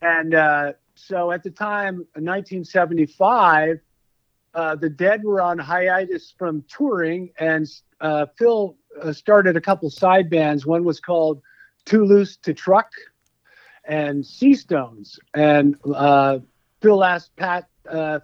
[0.02, 3.80] And uh, so at the time, in 1975,
[4.54, 7.66] uh, the Dead were on hiatus from touring, and
[8.02, 10.66] uh, Phil uh, started a couple side bands.
[10.66, 11.42] One was called
[11.86, 12.92] Too Loose to Truck
[13.84, 15.18] and Seastones.
[15.34, 16.40] And uh,
[16.82, 18.20] Phil asked Pat uh,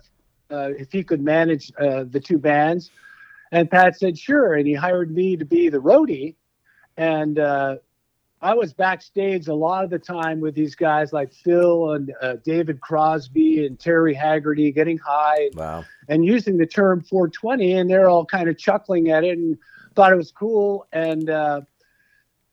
[0.49, 2.91] uh, if he could manage uh, the two bands.
[3.51, 4.55] And Pat said, sure.
[4.55, 6.35] And he hired me to be the roadie.
[6.97, 7.37] And
[8.43, 12.35] I was backstage a lot of the time with these guys like Phil and uh,
[12.43, 15.85] David Crosby and Terry Haggerty getting high Wow.
[16.09, 19.57] and using the term 420, and they're all kind of chuckling at it and
[19.95, 20.87] thought it was cool.
[20.91, 21.61] And uh,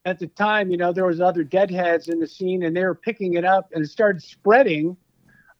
[0.05, 2.95] at the time, you know, there was other deadheads in the scene, and they were
[2.95, 4.97] picking it up, and it started spreading.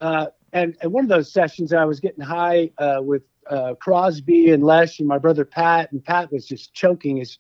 [0.03, 4.51] Uh, and at one of those sessions, I was getting high uh, with uh, Crosby
[4.51, 7.39] and Lesh and my brother Pat, and Pat was just choking his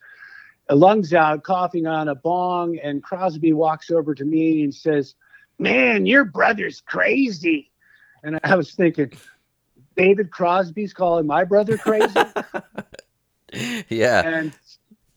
[0.74, 2.78] lungs out, coughing on a bong.
[2.78, 5.14] And Crosby walks over to me and says,
[5.58, 7.70] "Man, your brother's crazy."
[8.22, 9.12] And I was thinking,
[9.96, 12.14] David Crosby's calling my brother crazy.
[13.88, 14.26] yeah.
[14.26, 14.52] and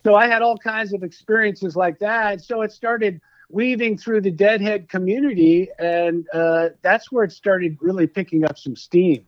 [0.04, 2.42] so I had all kinds of experiences like that.
[2.42, 8.08] So it started weaving through the Deadhead community, and uh, that's where it started really
[8.08, 9.26] picking up some steam.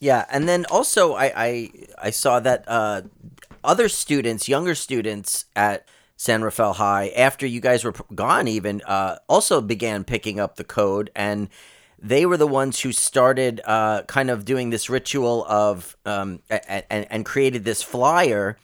[0.00, 3.02] Yeah, and then also I I, I saw that uh,
[3.64, 9.18] other students, younger students at San Rafael High, after you guys were gone, even uh,
[9.28, 11.48] also began picking up the code, and
[11.98, 16.84] they were the ones who started uh, kind of doing this ritual of um, and,
[16.90, 18.56] and and created this flyer.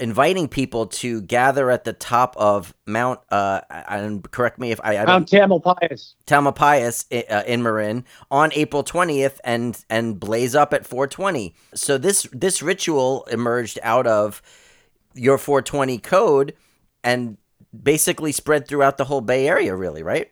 [0.00, 4.98] Inviting people to gather at the top of Mount, uh, and correct me if I,
[4.98, 6.14] I don't Mount Tamalpais.
[6.26, 11.54] Tamalpais i- uh, in Marin on April 20th and and blaze up at 420.
[11.74, 14.42] So this this ritual emerged out of
[15.14, 16.54] your 420 code
[17.04, 17.36] and
[17.82, 20.28] basically spread throughout the whole Bay Area, really, right?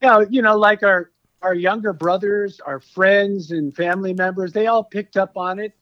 [0.00, 1.10] Yeah, you know, like our
[1.42, 5.74] our younger brothers, our friends and family members, they all picked up on it,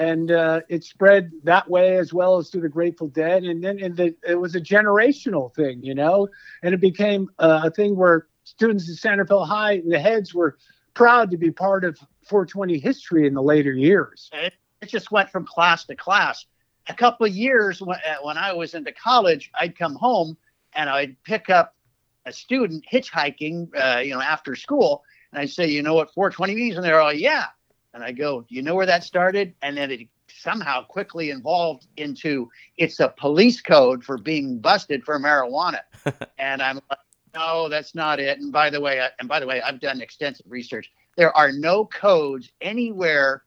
[0.00, 3.44] and uh, it spread that way as well as to the Grateful Dead.
[3.44, 6.26] And then and the, it was a generational thing, you know,
[6.62, 10.56] and it became uh, a thing where students at Fe High, the heads were
[10.94, 14.30] proud to be part of 420 history in the later years.
[14.32, 16.46] It, it just went from class to class.
[16.88, 20.38] A couple of years when, uh, when I was into college, I'd come home
[20.72, 21.76] and I'd pick up
[22.24, 26.54] a student hitchhiking, uh, you know, after school, and I'd say, you know what 420
[26.54, 27.46] means, and they're all, yeah,
[27.94, 29.54] and I go, Do you know where that started?
[29.62, 35.18] And then it somehow quickly evolved into it's a police code for being busted for
[35.18, 35.80] marijuana,
[36.38, 36.98] and I'm like,
[37.34, 38.38] no, that's not it.
[38.40, 40.90] And by the way, I, and by the way, I've done extensive research.
[41.16, 43.44] There are no codes anywhere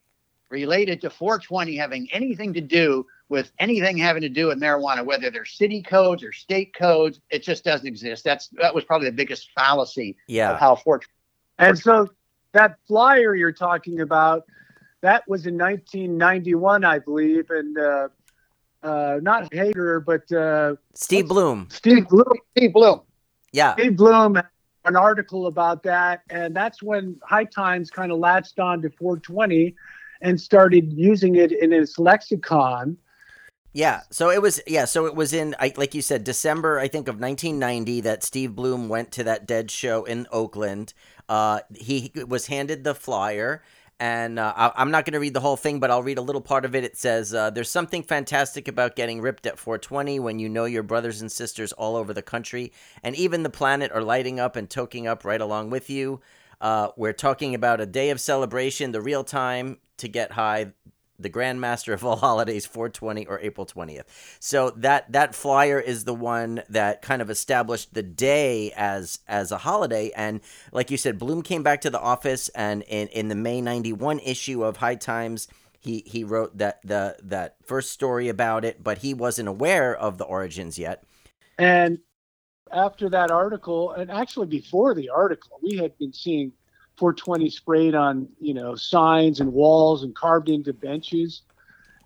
[0.50, 5.30] related to 420 having anything to do with anything having to do with marijuana, whether
[5.32, 7.20] they're city codes or state codes.
[7.30, 8.24] It just doesn't exist.
[8.24, 10.52] That's that was probably the biggest fallacy Yeah.
[10.52, 11.08] of how 420.
[11.58, 12.10] And so
[12.54, 14.46] that flyer you're talking about,
[15.02, 18.08] that was in 1991, I believe, and uh,
[18.82, 21.68] uh, not Hager, but uh, Steve Bloom.
[21.70, 22.34] Steve Bloom.
[22.56, 23.02] Steve Bloom.
[23.52, 23.74] Yeah.
[23.74, 24.42] Steve Bloom
[24.86, 29.76] an article about that, and that's when High Times kind of latched on to 420
[30.22, 32.98] and started using it in its lexicon.
[33.74, 36.88] Yeah, so it was yeah, so it was in I, like you said December I
[36.88, 40.94] think of 1990 that Steve Bloom went to that Dead show in Oakland.
[41.30, 43.64] Uh, he was handed the flyer,
[44.00, 46.22] and uh, I, I'm not going to read the whole thing, but I'll read a
[46.22, 46.84] little part of it.
[46.84, 50.84] It says, uh, "There's something fantastic about getting ripped at 420 when you know your
[50.84, 54.70] brothers and sisters all over the country, and even the planet are lighting up and
[54.70, 56.22] toking up right along with you."
[56.62, 60.72] Uh, we're talking about a day of celebration, the real time to get high,
[61.20, 64.04] the grandmaster of all holidays 420 or april 20th
[64.40, 69.52] so that that flyer is the one that kind of established the day as as
[69.52, 70.12] a holiday.
[70.16, 73.62] And like you said bloom came back to the office and in in the may
[73.62, 75.48] 91 issue of high times
[75.80, 80.18] he he wrote that the that first story about it but he wasn't aware of
[80.18, 81.04] the origins yet.
[81.58, 82.00] And
[82.72, 86.52] after that article, and actually before the article, we had been seeing
[86.98, 91.42] 420 sprayed on, you know, signs and walls and carved into benches.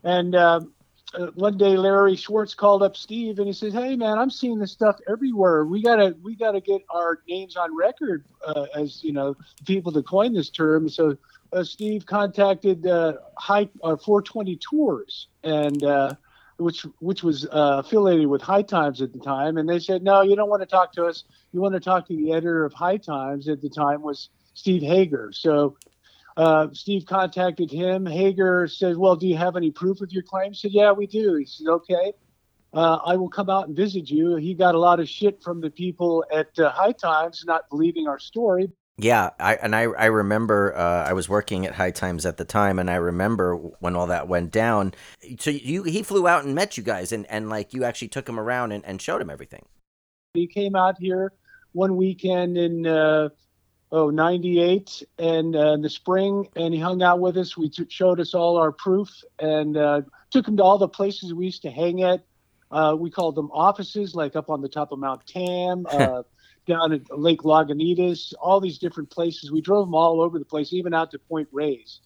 [0.04, 0.74] And um,
[1.14, 4.60] uh, one day, Larry Schwartz called up Steve and he says, "Hey, man, I'm seeing
[4.60, 5.66] this stuff everywhere.
[5.66, 10.04] We gotta, we gotta get our names on record uh, as you know, people to
[10.04, 11.18] coin this term." So
[11.54, 15.84] uh, Steve contacted uh, High uh, 420 Tours and.
[15.84, 16.16] Uh,
[16.58, 20.24] which which was uh, affiliated with High Times at the time, and they said, "No,
[20.24, 21.24] you don't want to talk to us.
[21.52, 24.82] You want to talk to the editor of High Times at the time was Steve
[24.82, 25.78] Hager." So
[26.36, 28.06] uh, Steve contacted him.
[28.06, 31.08] Hager said, "Well, do you have any proof of your claim?" He said, "Yeah, we
[31.08, 32.14] do." He said, "Okay."
[32.74, 34.36] Uh, I will come out and visit you.
[34.36, 38.08] He got a lot of shit from the people at uh, High Times not believing
[38.08, 42.26] our story, Yeah, I and I I remember uh, I was working at High Times
[42.26, 44.94] at the time, and I remember when all that went down.
[45.40, 48.28] So you he flew out and met you guys, and, and like you actually took
[48.28, 49.66] him around and, and showed him everything.
[50.34, 51.32] he came out here
[51.74, 53.30] one weekend in uh,
[53.92, 57.56] oh 98 and uh, in the spring and he hung out with us.
[57.58, 61.34] We t- showed us all our proof and uh, took him to all the places
[61.34, 62.26] we used to hang at.
[62.70, 66.24] Uh, we called them offices like up on the top of mount tam uh,
[66.66, 69.52] down at lake lagunitas all these different places.
[69.52, 72.02] We drove him all over the place even out to point reyes.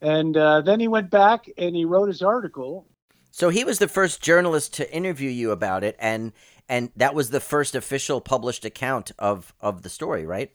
[0.00, 2.86] And uh, then he went back and he wrote his article.
[3.30, 6.32] So he was the first journalist to interview you about it, and
[6.70, 10.52] and that was the first official published account of of the story, right?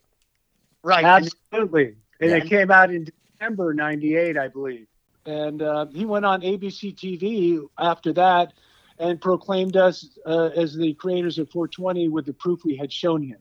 [0.84, 1.04] Right.
[1.04, 1.96] Absolutely.
[2.20, 2.36] And Yeah.
[2.36, 4.86] it came out in December 98, I believe.
[5.26, 8.52] And uh, he went on ABC TV after that
[8.98, 13.22] and proclaimed us uh, as the creators of 420 with the proof we had shown
[13.22, 13.38] him.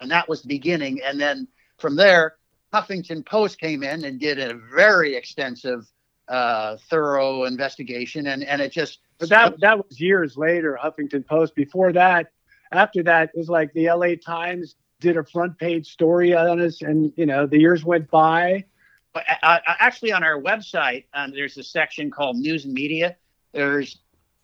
[0.00, 1.00] and that was the beginning.
[1.04, 1.48] And then
[1.78, 2.36] from there,
[2.72, 5.90] Huffington Post came in and did a very extensive,
[6.28, 11.54] uh, thorough investigation, and and it just But that, that was years later, Huffington Post.
[11.54, 12.30] Before that,
[12.70, 16.82] after that, it was like the LA Times did a front page story on us.
[16.82, 18.64] And, you know, the years went by.
[19.12, 23.16] But, uh, uh, actually on our website, um, there's a section called News and Media.
[23.52, 23.98] There's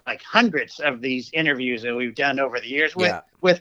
[0.07, 3.21] like hundreds of these interviews that we've done over the years with Yeah.
[3.41, 3.61] with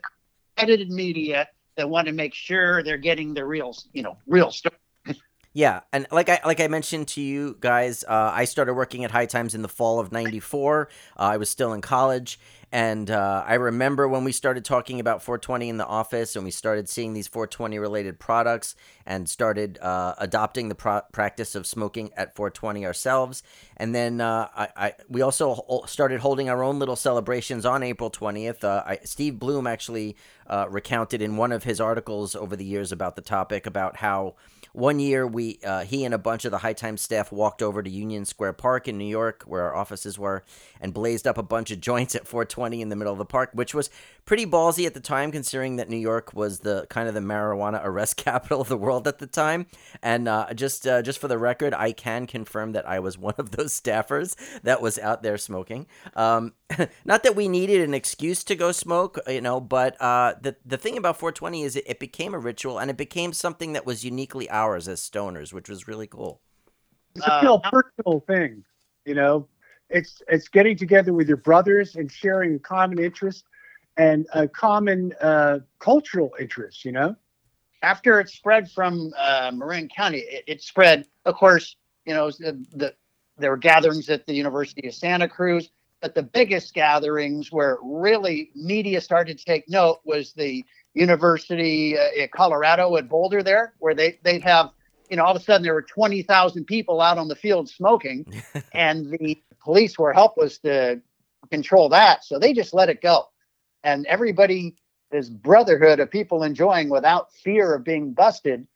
[0.58, 4.76] edited media that want to make sure they're getting the real, you know, real story.
[5.56, 9.12] Yeah, and like I like I mentioned to you guys, uh, I started working at
[9.12, 10.90] High Times in the fall of '94.
[11.16, 12.40] Uh, I was still in college,
[12.74, 16.50] And uh, I remember when we started talking about 420 in the office and we
[16.50, 22.10] started seeing these 420 related products and started uh, adopting the pro- practice of smoking
[22.18, 23.44] at 420 ourselves.
[23.78, 28.10] And then uh, I, I, we also started holding our own little celebrations on April
[28.10, 28.64] 20th.
[28.64, 30.18] Uh, I, Steve Bloom actually
[30.48, 34.34] uh, recounted in one of his articles over the years about the topic about how
[34.74, 37.84] one year, we uh, he and a bunch of the High Times staff walked over
[37.84, 40.44] to Union Square Park in New York, where our offices were,
[40.82, 43.52] and blazed up a bunch of joints at 420 in the middle of the park,
[43.54, 43.92] which was
[44.26, 47.82] pretty ballsy at the time, considering that New York was the kind of the marijuana
[47.84, 49.68] arrest capital of the world at the time.
[50.02, 53.36] And uh, just uh, just for the record, I can confirm that I was one
[53.38, 55.88] of those staffers that was out there smoking.
[56.16, 56.54] Um,
[57.06, 60.78] not that we needed an excuse to go smoke, you know, but uh, the the
[60.78, 64.04] thing about 420 is it, it became a ritual and it became something that was
[64.04, 66.42] uniquely ours as stoners, which was really cool.
[67.16, 68.64] It's a real uh, personal thing,
[69.06, 69.48] you know.
[69.90, 73.46] It's it's getting together with your brothers and sharing a common interest
[73.98, 77.16] and a common uh, cultural interest, you know.
[77.82, 81.06] After it spread from uh, Marin County, it, it, spread.
[81.26, 81.76] Of course,
[82.06, 82.94] you know the, the
[83.38, 85.70] there were gatherings at the University of Santa Cruz,
[86.02, 90.64] but the biggest gatherings where really media started to take note was the
[90.94, 94.72] University uh, in Colorado at Boulder there, where they they'd have
[95.10, 97.70] you know all of a sudden there were twenty thousand people out on the field
[97.70, 98.26] smoking,
[98.74, 101.02] and the police were helpless to
[101.52, 103.28] control that, so they just let it go,
[103.84, 104.76] and everybody
[105.12, 108.68] this brotherhood of people enjoying without fear of being busted.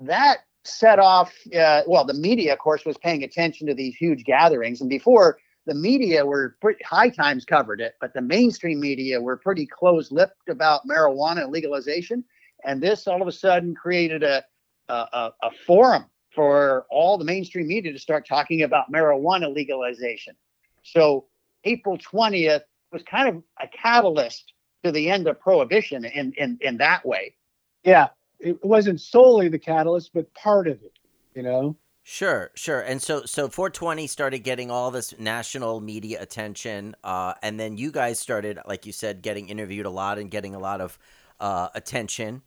[0.00, 1.34] That set off.
[1.54, 5.38] Uh, well, the media, of course, was paying attention to these huge gatherings, and before
[5.66, 10.48] the media were pretty high times covered it, but the mainstream media were pretty close-lipped
[10.48, 12.24] about marijuana legalization.
[12.64, 14.44] And this all of a sudden created a,
[14.88, 20.36] a, a forum for all the mainstream media to start talking about marijuana legalization.
[20.84, 21.26] So
[21.64, 22.62] April 20th
[22.92, 24.52] was kind of a catalyst
[24.84, 27.34] to the end of prohibition in, in, in that way.
[27.84, 28.08] Yeah,
[28.40, 30.98] it wasn't solely the catalyst, but part of it,
[31.34, 31.76] you know?
[32.08, 32.82] Sure, sure.
[32.82, 37.90] And so so 420 started getting all this national media attention uh, and then you
[37.90, 41.00] guys started like you said getting interviewed a lot and getting a lot of
[41.40, 42.42] uh, attention.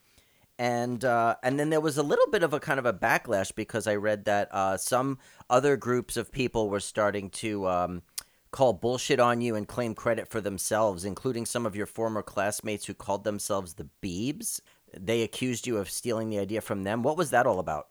[0.58, 3.54] And uh, and then there was a little bit of a kind of a backlash
[3.54, 5.18] because I read that uh, some
[5.50, 8.02] other groups of people were starting to um,
[8.52, 12.86] call bullshit on you and claim credit for themselves, including some of your former classmates
[12.86, 14.60] who called themselves the Beebs.
[14.98, 17.04] They accused you of stealing the idea from them.
[17.04, 17.88] What was that all about?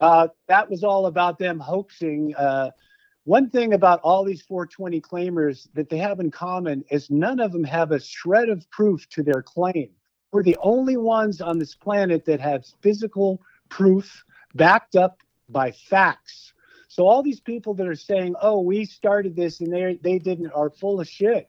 [0.00, 2.34] Uh, that was all about them hoaxing.
[2.34, 2.70] Uh,
[3.24, 7.52] one thing about all these 420 claimers that they have in common is none of
[7.52, 9.90] them have a shred of proof to their claim.
[10.32, 16.52] We're the only ones on this planet that have physical proof backed up by facts.
[16.92, 20.52] So all these people that are saying, "Oh, we started this and they they didn't,"
[20.52, 21.48] are full of shit.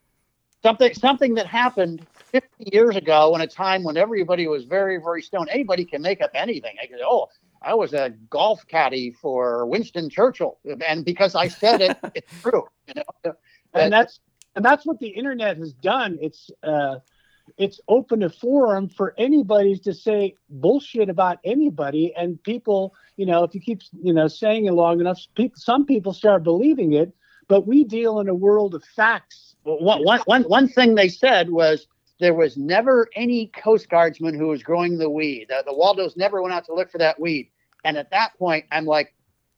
[0.61, 5.21] Something something that happened 50 years ago in a time when everybody was very very
[5.21, 5.49] stoned.
[5.51, 6.77] Anybody can make up anything.
[6.81, 7.29] I go, "Oh,
[7.61, 12.63] I was a golf caddy for Winston Churchill, and because I said it, it's true.
[12.87, 13.33] You know?
[13.73, 14.21] And that's
[14.55, 16.19] and that's what the internet has done.
[16.21, 16.99] It's uh,
[17.57, 23.43] it's open a forum for anybody to say bullshit about anybody, and people, you know,
[23.43, 27.13] if you keep you know saying it long enough, people, some people start believing it.
[27.49, 29.55] But we deal in a world of facts.
[29.65, 31.87] Well, one, one, one, thing they said was
[32.19, 35.47] there was never any Coast Guardsman who was growing the weed.
[35.49, 37.49] The, the Waldos never went out to look for that weed.
[37.83, 39.13] And at that point, I'm like,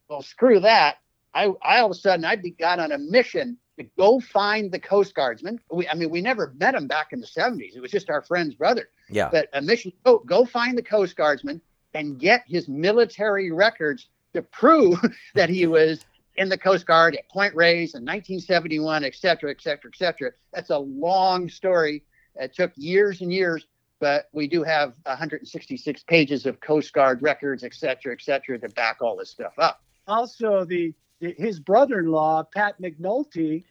[0.09, 0.97] well, screw that.
[1.33, 4.79] I, I all of a sudden I got on a mission to go find the
[4.79, 5.59] Coast Guardsman.
[5.71, 7.75] We, I mean, we never met him back in the 70s.
[7.75, 8.89] It was just our friend's brother.
[9.09, 9.29] Yeah.
[9.31, 11.61] But a mission go go find the Coast Guardsman
[11.93, 14.99] and get his military records to prove
[15.35, 16.05] that he was
[16.37, 20.31] in the Coast Guard at Point Reyes in 1971, et cetera, et cetera, et cetera.
[20.53, 22.03] That's a long story.
[22.35, 23.65] It took years and years,
[23.99, 28.69] but we do have 166 pages of Coast Guard records, et cetera, et cetera, to
[28.69, 29.81] back all this stuff up.
[30.07, 33.63] Also, the his brother-in-law, Pat McNulty,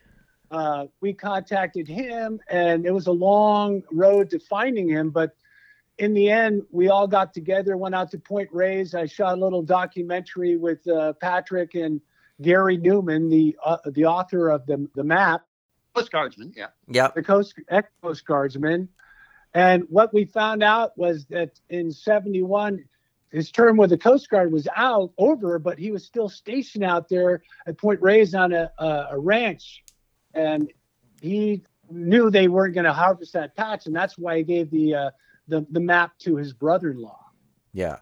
[0.51, 5.11] uh, we contacted him, and it was a long road to finding him.
[5.11, 5.35] But
[5.99, 8.95] in the end, we all got together, went out to Point Reyes.
[8.95, 12.01] I shot a little documentary with uh, Patrick and
[12.43, 15.43] Gary Newman, the uh, the author of the the map.
[15.95, 16.69] Coast Guardsman, yeah.
[16.89, 17.09] Yeah.
[17.15, 18.89] The Coast ex Coast Guardsman.
[19.55, 22.85] And what we found out was that in 71,
[23.35, 27.09] his term with the Coast Guard was out over, but he was still stationed out
[27.09, 29.83] there at Point Reyes on a, a, a ranch.
[30.35, 30.73] And
[31.21, 33.87] he knew they weren't going to harvest that patch.
[33.87, 35.11] And that's why he gave the, uh,
[35.49, 37.25] the, the map to his brother in law.
[37.73, 37.97] Yeah.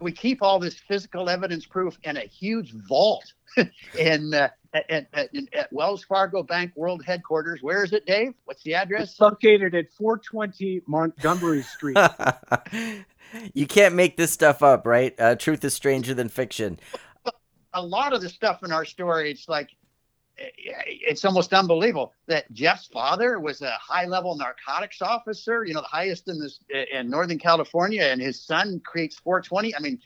[0.00, 3.32] We keep all this physical evidence proof in a huge vault
[3.98, 7.62] in uh, at, at, at, at Wells Fargo Bank World Headquarters.
[7.62, 8.34] Where is it, Dave?
[8.44, 9.10] What's the address?
[9.10, 11.96] It's located at 420 Montgomery Street.
[13.52, 15.14] you can't make this stuff up, right?
[15.18, 16.78] Uh, truth is stranger than fiction.
[17.72, 19.70] A lot of the stuff in our story, it's like
[20.36, 26.28] it's almost unbelievable that Jeff's father was a high-level narcotics officer, you know, the highest
[26.28, 26.58] in this
[26.92, 29.76] in Northern California, and his son creates 420.
[29.76, 30.00] I mean,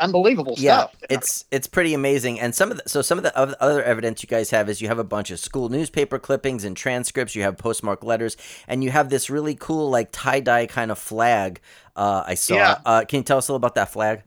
[0.00, 0.96] unbelievable yeah, stuff.
[1.10, 2.40] it's it's pretty amazing.
[2.40, 4.88] And some of the, so some of the other evidence you guys have is you
[4.88, 7.34] have a bunch of school newspaper clippings and transcripts.
[7.34, 10.98] You have postmark letters, and you have this really cool like tie dye kind of
[10.98, 11.60] flag.
[11.96, 12.54] Uh, I saw.
[12.54, 12.78] Yeah.
[12.84, 14.22] Uh, can you tell us a little about that flag?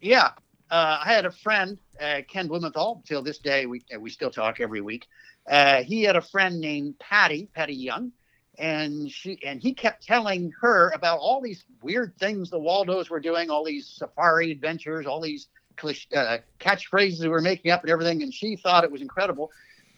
[0.00, 0.30] Yeah,
[0.70, 3.02] uh, I had a friend, uh, Ken Blumenthal.
[3.06, 5.06] Till this day, we we still talk every week.
[5.48, 8.12] Uh, he had a friend named Patty, Patty Young,
[8.62, 13.18] and she and he kept telling her about all these weird things the Waldos were
[13.18, 15.48] doing, all these safari adventures, all these
[15.82, 18.22] uh, catchphrases we were making up and everything.
[18.22, 19.50] And she thought it was incredible.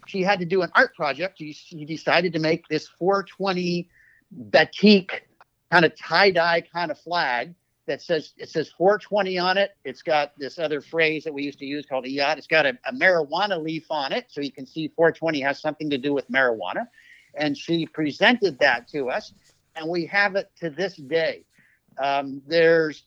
[0.07, 1.39] She had to do an art project.
[1.39, 3.87] She, she decided to make this 420
[4.33, 5.29] batik
[5.71, 7.55] kind of tie dye kind of flag
[7.87, 9.77] that says it says 420 on it.
[9.85, 12.39] It's got this other phrase that we used to use called a yacht.
[12.39, 15.91] It's got a, a marijuana leaf on it, so you can see 420 has something
[15.91, 16.87] to do with marijuana
[17.37, 19.33] and she presented that to us,
[19.77, 21.45] and we have it to this day.
[21.99, 23.05] Um, there's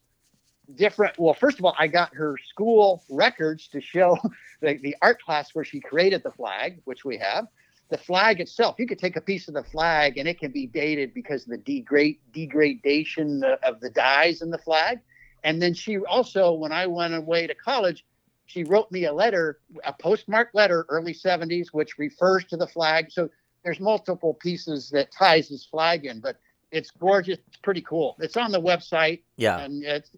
[0.76, 1.18] different.
[1.18, 4.18] Well, first of all, I got her school records to show
[4.62, 7.48] the, the art class where she created the flag, which we have.
[7.90, 10.68] The flag itself, you could take a piece of the flag and it can be
[10.68, 15.00] dated because of the degrade, degradation of the dyes in the flag.
[15.46, 18.04] And then she also, when I went away to college,
[18.46, 23.10] she wrote me a letter, a postmark letter, early 70s, which refers to the flag.
[23.10, 23.30] So
[23.68, 26.38] there's multiple pieces that ties his flag in, but
[26.72, 27.38] it's gorgeous.
[27.50, 28.16] It's pretty cool.
[28.18, 29.24] It's on the website.
[29.36, 29.60] Yeah.
[29.60, 30.10] And it's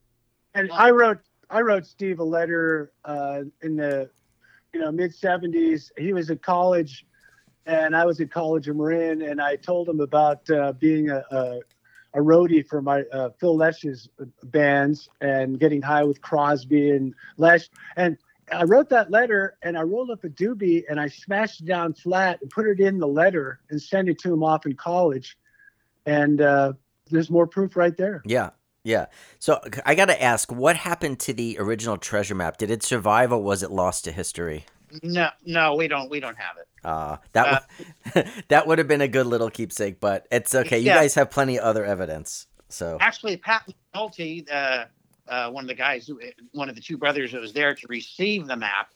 [0.54, 1.18] and I wrote
[1.50, 4.08] I wrote Steve a letter uh, in the
[4.72, 5.89] you know mid '70s.
[5.97, 7.08] He was at college,
[7.66, 11.24] and I was at College of Marin, and I told him about uh, being a,
[11.32, 11.60] a,
[12.14, 14.10] a roadie for my uh, Phil Lesh's
[14.43, 18.16] bands and getting high with Crosby and Lesh, and
[18.52, 21.93] I wrote that letter and I rolled up a doobie and I smashed it down
[21.93, 25.38] flat and put it in the letter and sent it to him off in college.
[26.06, 26.74] And uh,
[27.10, 28.22] there's more proof right there.
[28.26, 28.52] Yeah.
[28.84, 29.08] Yeah.
[29.39, 32.58] So I got to ask, what happened to the original treasure map?
[32.58, 34.66] Did it survive or was it lost to history?
[35.04, 36.10] No, no, we don't.
[36.10, 36.68] We don't have it.
[36.84, 37.60] Uh, that uh,
[38.16, 40.80] w- that would have been a good little keepsake, but it's okay.
[40.80, 40.95] You yeah.
[40.95, 42.47] guys have plenty of other evidence.
[42.70, 44.86] So actually, Pat McNulty, uh,
[45.30, 46.09] uh, one of the guys,
[46.51, 48.89] one of the two brothers that was there to receive the map,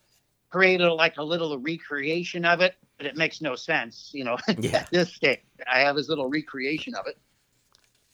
[0.49, 4.77] created like a little recreation of it, but it makes no sense, you know, yeah.
[4.77, 5.39] at this stage.
[5.71, 7.17] I have his little recreation of it.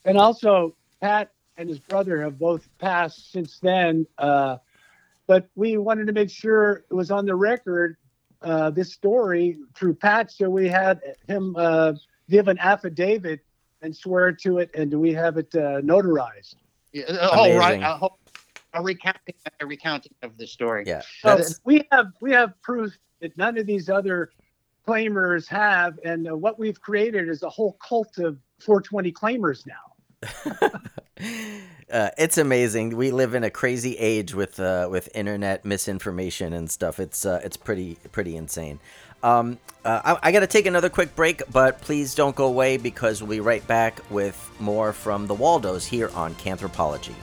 [0.05, 4.07] And also, Pat and his brother have both passed since then.
[4.17, 4.57] Uh,
[5.27, 7.97] but we wanted to make sure it was on the record,
[8.41, 10.31] uh, this story through Pat.
[10.31, 11.93] So we had him uh,
[12.29, 13.41] give an affidavit
[13.81, 16.55] and swear to it, and we have it uh, notarized.
[16.91, 17.81] Yeah, oh, right.
[17.81, 18.09] A,
[18.73, 20.83] a recounting, a recounting of the story.
[20.85, 21.01] Yeah.
[21.21, 24.31] So we have we have proof that none of these other
[24.87, 29.89] claimers have, and uh, what we've created is a whole cult of 420 claimers now.
[31.91, 32.95] uh, it's amazing.
[32.97, 36.99] We live in a crazy age with uh, with internet misinformation and stuff.
[36.99, 38.79] It's uh, it's pretty pretty insane.
[39.23, 42.77] Um, uh, I, I got to take another quick break, but please don't go away
[42.77, 47.15] because we'll be right back with more from the Waldos here on Cannthropology.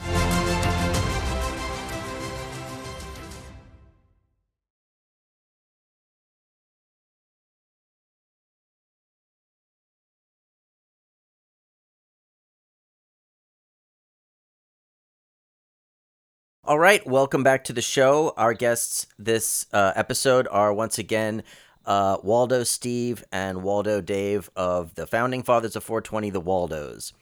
[16.67, 18.33] All right, welcome back to the show.
[18.35, 21.43] Our guests this uh, episode are once again
[21.87, 27.13] uh, Waldo Steve and Waldo Dave of the founding fathers of 420, the Waldos.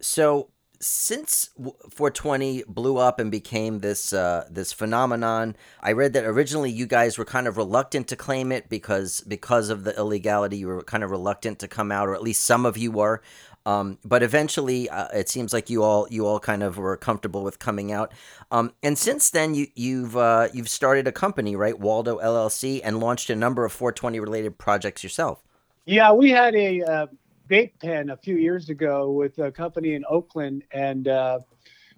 [0.00, 0.50] So
[0.80, 6.86] since 420 blew up and became this uh, this phenomenon, I read that originally you
[6.86, 10.58] guys were kind of reluctant to claim it because because of the illegality.
[10.58, 13.22] You were kind of reluctant to come out, or at least some of you were.
[13.68, 17.44] Um, but eventually, uh, it seems like you all you all kind of were comfortable
[17.44, 18.14] with coming out.
[18.50, 22.98] Um, and since then, you you've uh, you've started a company, right, Waldo LLC, and
[22.98, 25.42] launched a number of 420 related projects yourself.
[25.84, 27.06] Yeah, we had a uh,
[27.50, 31.40] vape pen a few years ago with a company in Oakland, and uh,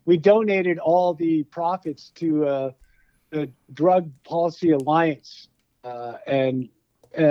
[0.07, 2.71] we donated all the profits to uh,
[3.31, 5.47] the Drug Policy Alliance,
[5.85, 6.69] uh, and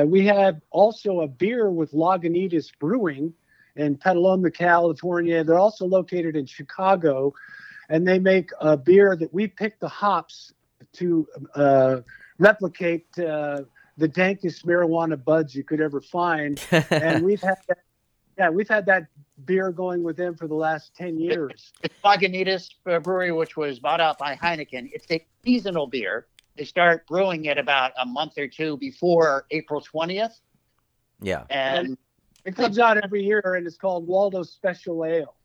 [0.06, 3.34] we had also a beer with Lagunitas Brewing
[3.80, 5.44] in Petaluma, California.
[5.44, 7.34] They're also located in Chicago,
[7.88, 10.54] and they make a beer that we pick the hops
[10.94, 12.02] to uh,
[12.38, 13.62] replicate uh,
[13.98, 16.62] the dankest marijuana buds you could ever find,
[16.92, 17.80] and we've had that,
[18.38, 19.08] yeah, we've had that
[19.46, 21.72] beer going with them for the last ten years.
[21.82, 24.90] It's Lagunitas Brewery, which was bought out by Heineken.
[24.94, 26.28] It's a seasonal beer.
[26.58, 30.42] They start brewing it about a month or two before April 20th.
[31.22, 31.46] Yeah.
[31.50, 31.98] And
[32.46, 35.36] It comes out every year, and it's called Waldo Special Ale.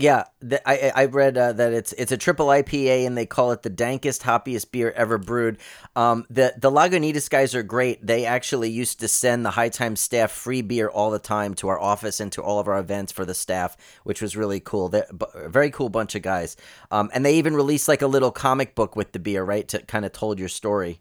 [0.00, 3.52] Yeah, the, I I read uh, that it's it's a triple IPA and they call
[3.52, 5.58] it the dankest hoppiest beer ever brewed.
[5.94, 8.06] Um, the the Lagunitas guys are great.
[8.06, 11.68] They actually used to send the High Time staff free beer all the time to
[11.68, 14.88] our office and to all of our events for the staff, which was really cool.
[14.88, 16.56] They're a very cool bunch of guys.
[16.90, 19.82] Um, and they even released like a little comic book with the beer, right, to
[19.82, 21.00] kind of told your story.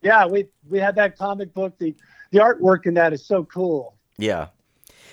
[0.00, 1.76] Yeah, we we had that comic book.
[1.78, 1.94] The
[2.30, 3.96] the artwork in that is so cool.
[4.18, 4.48] Yeah.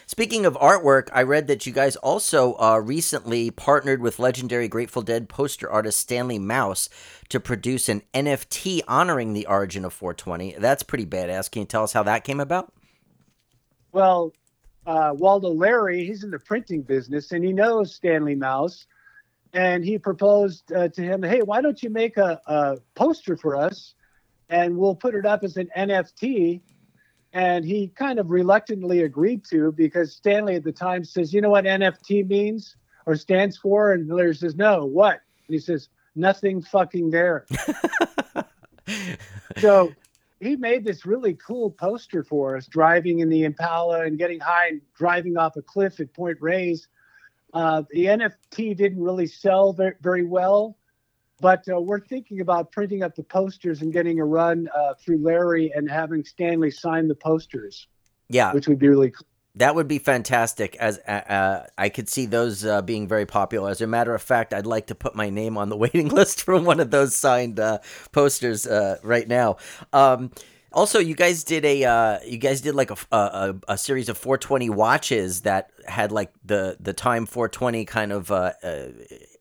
[0.10, 5.04] Speaking of artwork, I read that you guys also uh, recently partnered with legendary Grateful
[5.04, 6.90] Dead poster artist Stanley Mouse
[7.30, 10.56] to produce an NFT honoring the origin of 420.
[10.58, 11.52] That's pretty badass.
[11.52, 12.74] Can you tell us how that came about?
[13.92, 14.34] Well,
[14.88, 18.88] uh, Waldo Larry, he's in the printing business, and he knows Stanley Mouse,
[19.54, 23.56] and he proposed uh, to him, "Hey, why don't you make a, a poster for
[23.56, 23.94] us,
[24.50, 26.62] and we'll put it up as an NFT."
[27.34, 31.52] And he kind of reluctantly agreed to because Stanley at the time says, "You know
[31.52, 32.76] what NFT means
[33.06, 37.46] or stands for?" And Larry says, "No, what?" And he says, "Nothing fucking there."
[39.58, 39.94] so
[40.40, 44.70] he made this really cool poster for us driving in the Impala and getting high
[44.70, 46.88] and driving off a cliff at Point Reyes.
[47.54, 50.78] Uh, the NFT didn't really sell very, very well,
[51.40, 55.20] but uh, we're thinking about printing up the posters and getting a run uh, through
[55.24, 57.88] Larry and having Stanley sign the posters,
[58.30, 59.26] Yeah, which would be really cool.
[59.56, 60.76] that would be fantastic.
[60.78, 63.70] As uh, uh, I could see those uh, being very popular.
[63.72, 66.44] As a matter of fact, I'd like to put my name on the waiting list
[66.44, 67.80] for one of those signed uh,
[68.12, 69.58] posters uh, right now.
[69.94, 70.32] Um,
[70.72, 74.18] also, you guys did a uh, you guys did like a, a a series of
[74.20, 78.90] 420 watches that had like the the time 420 kind of uh, uh,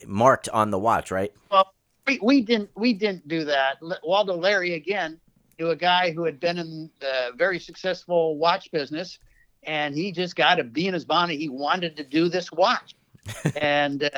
[0.07, 1.31] marked on the watch, right?
[1.51, 1.71] well,
[2.09, 3.77] we, we didn't we didn't do that.
[4.03, 5.21] Waldo Larry again
[5.59, 9.19] knew a guy who had been in the very successful watch business,
[9.65, 11.39] and he just got a bee in his bonnet.
[11.39, 12.95] He wanted to do this watch,
[13.57, 14.11] and uh,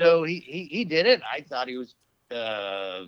[0.00, 1.20] so he, he he did it.
[1.30, 1.94] I thought he was,
[2.30, 3.04] uh,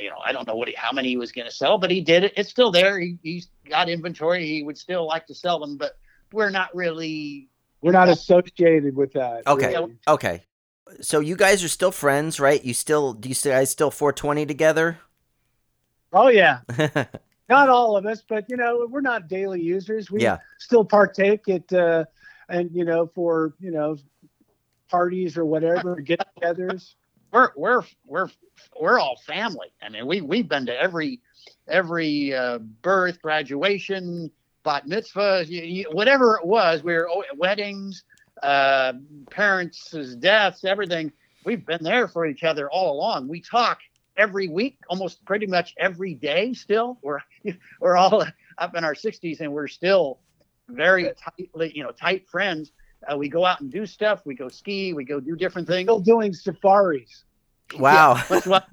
[0.00, 1.90] you know, I don't know what he, how many he was going to sell, but
[1.90, 2.32] he did it.
[2.36, 2.98] It's still there.
[2.98, 4.46] He, he's got inventory.
[4.46, 5.98] He would still like to sell them, but
[6.32, 7.48] we're not really.
[7.82, 9.46] We're not associated with that.
[9.46, 9.68] Okay.
[9.68, 9.96] really.
[10.08, 10.42] Okay.
[11.00, 12.64] So you guys are still friends, right?
[12.64, 14.98] You still do you guys still 420 together?
[16.12, 16.60] Oh yeah.
[17.48, 20.10] not all of us, but you know, we're not daily users.
[20.10, 20.38] We Yeah.
[20.58, 22.04] still partake at, uh,
[22.48, 23.96] and you know, for you know,
[24.90, 26.94] parties or whatever, get-togethers.
[27.32, 28.30] we're we're we're
[28.80, 29.68] we're all family.
[29.82, 31.20] I mean, we we've been to every
[31.68, 34.30] every uh, birth, graduation,
[34.64, 36.82] bat mitzvah, you, you, whatever it was.
[36.82, 38.04] We were oh, weddings,
[38.42, 38.92] uh,
[39.30, 41.12] parents' deaths, everything.
[41.44, 43.28] We've been there for each other all along.
[43.28, 43.78] We talk
[44.16, 46.52] every week, almost pretty much every day.
[46.52, 47.20] Still, we're
[47.80, 48.24] we're all
[48.58, 50.18] up in our 60s, and we're still
[50.68, 52.72] very tightly, you know, tight friends.
[53.06, 54.22] Uh, we go out and do stuff.
[54.26, 54.92] We go ski.
[54.92, 55.86] We go do different things.
[55.86, 57.24] Still doing safaris.
[57.78, 58.14] Wow.
[58.30, 58.66] That's what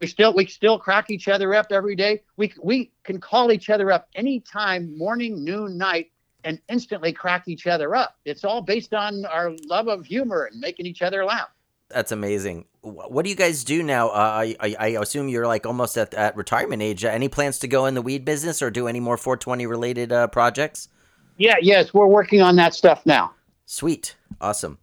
[0.00, 2.22] we still we still crack each other up every day.
[2.38, 6.10] We we can call each other up anytime, morning, noon, night,
[6.44, 8.16] and instantly crack each other up.
[8.24, 11.48] It's all based on our love of humor and making each other laugh.
[11.88, 12.66] That's amazing.
[12.80, 14.08] What do you guys do now?
[14.08, 17.04] Uh, I, I I assume you're like almost at, at retirement age.
[17.04, 20.10] Uh, any plans to go in the weed business or do any more 420 related
[20.10, 20.88] uh, projects?
[21.36, 23.34] Yeah, yes, we're working on that stuff now.
[23.66, 24.78] Sweet, awesome.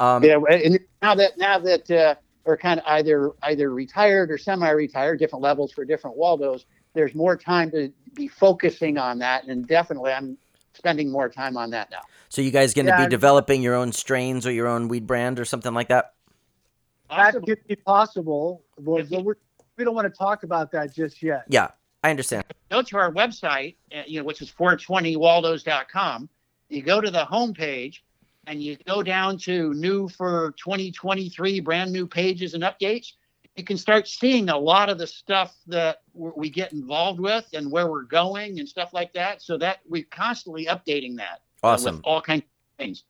[0.00, 4.38] Um, Yeah, and now that now that uh, we're kind of either either retired or
[4.38, 6.64] semi-retired, different levels for different Waldos.
[6.94, 10.38] There's more time to be focusing on that, and definitely I'm
[10.76, 12.00] spending more time on that now.
[12.28, 15.06] So you guys going to Yeah, be developing your own strains or your own weed
[15.06, 16.14] brand or something like that?
[17.08, 19.36] That could be possible, but we're,
[19.78, 21.44] don't want to talk about that just yet.
[21.48, 21.68] Yeah,
[22.02, 22.44] I understand.
[22.70, 26.28] go to our website, uh, you know, which is 420waldos.com.
[26.68, 28.00] You go to the homepage
[28.46, 33.12] and you go down to new for 2023, brand new pages and updates.
[33.56, 37.70] You can start seeing a lot of the stuff that we get involved with and
[37.70, 39.40] where we're going and stuff like that.
[39.42, 42.00] So that we're constantly updating that Awesome.
[42.04, 42.48] all kinds of
[42.84, 43.04] things.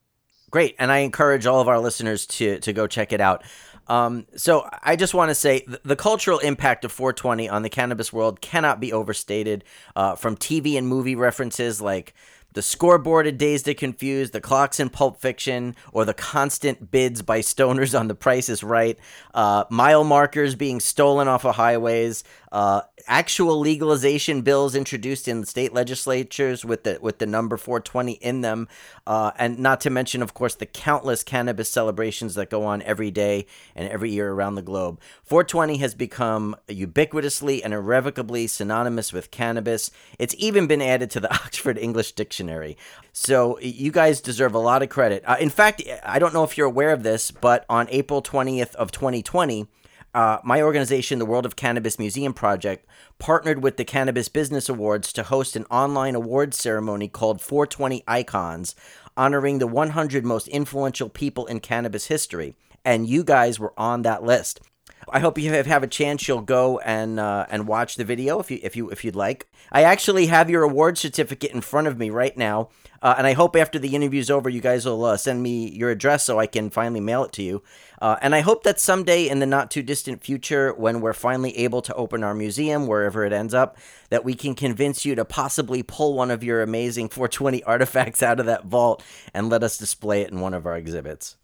[0.51, 3.43] Great, and I encourage all of our listeners to to go check it out.
[3.89, 7.69] Um, so I just want to say th- the cultural impact of 420 on the
[7.69, 9.65] cannabis world cannot be overstated.
[9.97, 12.15] Uh, from TV and movie references like
[12.57, 17.21] the scoreboard at Dazed and Confused, the clocks in Pulp Fiction, or the constant bids
[17.21, 18.99] by stoners on The Price is Right,
[19.35, 22.25] uh, mile markers being stolen off of highways,
[22.57, 28.41] uh, actual legalization bills introduced in state legislatures with the with the number 420 in
[28.41, 28.67] them,
[29.07, 33.11] uh, and not to mention, of course, the countless cannabis celebrations that go on every
[33.11, 33.45] day
[33.75, 34.99] and every year around the globe.
[35.25, 39.91] 420 has become ubiquitously and irrevocably synonymous with cannabis.
[40.19, 42.79] It's even been added to the Oxford English Dictionary.
[43.13, 45.23] So you guys deserve a lot of credit.
[45.27, 48.75] Uh, in fact, I don't know if you're aware of this, but on April 20th
[48.77, 49.69] of 2020
[50.17, 52.87] uh, my organization, the World of Cannabis Museum Project,
[53.19, 58.75] partnered with the Cannabis Business Awards to host an online awards ceremony called 420 Icons,
[59.15, 62.57] honoring the 100 most influential people in cannabis history.
[62.83, 64.63] And you guys were on that list.
[65.11, 66.27] I hope you have, have a chance.
[66.27, 69.47] You'll go and uh, and watch the video if you if you if you'd like.
[69.71, 72.71] I actually have your award certificate in front of me right now,
[73.03, 75.91] uh, and I hope after the interview's over, you guys will uh, send me your
[75.91, 77.63] address so I can finally mail it to you.
[78.01, 81.57] Uh, and I hope that someday in the not too distant future, when we're finally
[81.59, 83.79] able to open our museum, wherever it ends up,
[84.11, 88.41] that we can convince you to possibly pull one of your amazing 420 artifacts out
[88.41, 91.37] of that vault and let us display it in one of our exhibits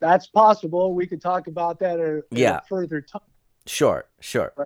[0.00, 0.94] that's possible.
[0.94, 2.60] We could talk about that at, yeah.
[2.68, 3.22] further time.
[3.66, 4.52] Sure, sure.
[4.58, 4.64] yeah.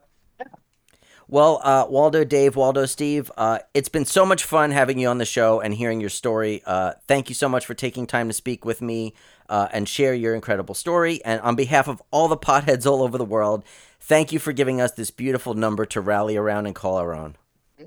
[1.31, 5.18] Well, uh, Waldo, Dave, Waldo, Steve, uh, it's been so much fun having you on
[5.18, 6.61] the show and hearing your story.
[6.66, 9.14] Uh, thank you so much for taking time to speak with me
[9.49, 11.24] uh, and share your incredible story.
[11.24, 13.62] And on behalf of all the potheads all over the world,
[14.01, 17.37] thank you for giving us this beautiful number to rally around and call our own.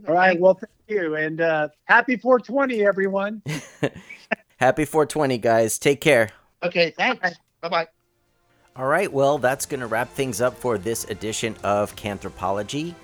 [0.08, 0.40] All right.
[0.40, 1.16] Well, thank you.
[1.16, 3.42] And uh, happy 420, everyone.
[4.56, 5.78] happy 420, guys.
[5.80, 6.30] Take care.
[6.64, 7.30] Okay, thanks.
[7.60, 7.88] Bye bye.
[8.78, 12.96] All right, well, that's going to wrap things up for this edition of Cannthropology.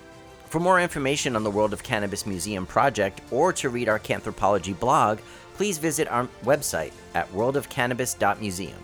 [0.49, 4.77] For more information on the World of Cannabis Museum project or to read our Cannthropology
[4.77, 5.19] blog,
[5.53, 8.81] please visit our website at worldofcannabis.museum.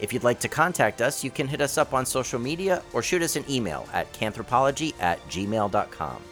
[0.00, 3.02] If you'd like to contact us, you can hit us up on social media or
[3.02, 6.22] shoot us an email at cannthropology at gmail.com.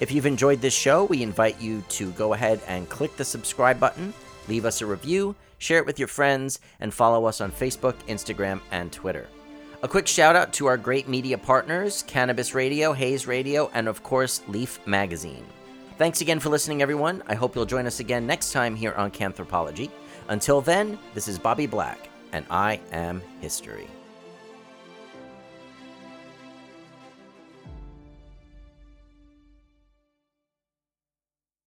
[0.00, 3.78] If you've enjoyed this show, we invite you to go ahead and click the subscribe
[3.78, 4.12] button,
[4.48, 8.60] leave us a review, share it with your friends, and follow us on Facebook, Instagram,
[8.72, 9.28] and Twitter.
[9.80, 14.02] A quick shout out to our great media partners Cannabis Radio, Hayes Radio, and of
[14.02, 15.46] course, Leaf Magazine.
[15.98, 17.22] Thanks again for listening, everyone.
[17.28, 19.88] I hope you'll join us again next time here on Cannthropology.
[20.28, 23.86] Until then, this is Bobby Black, and I am history.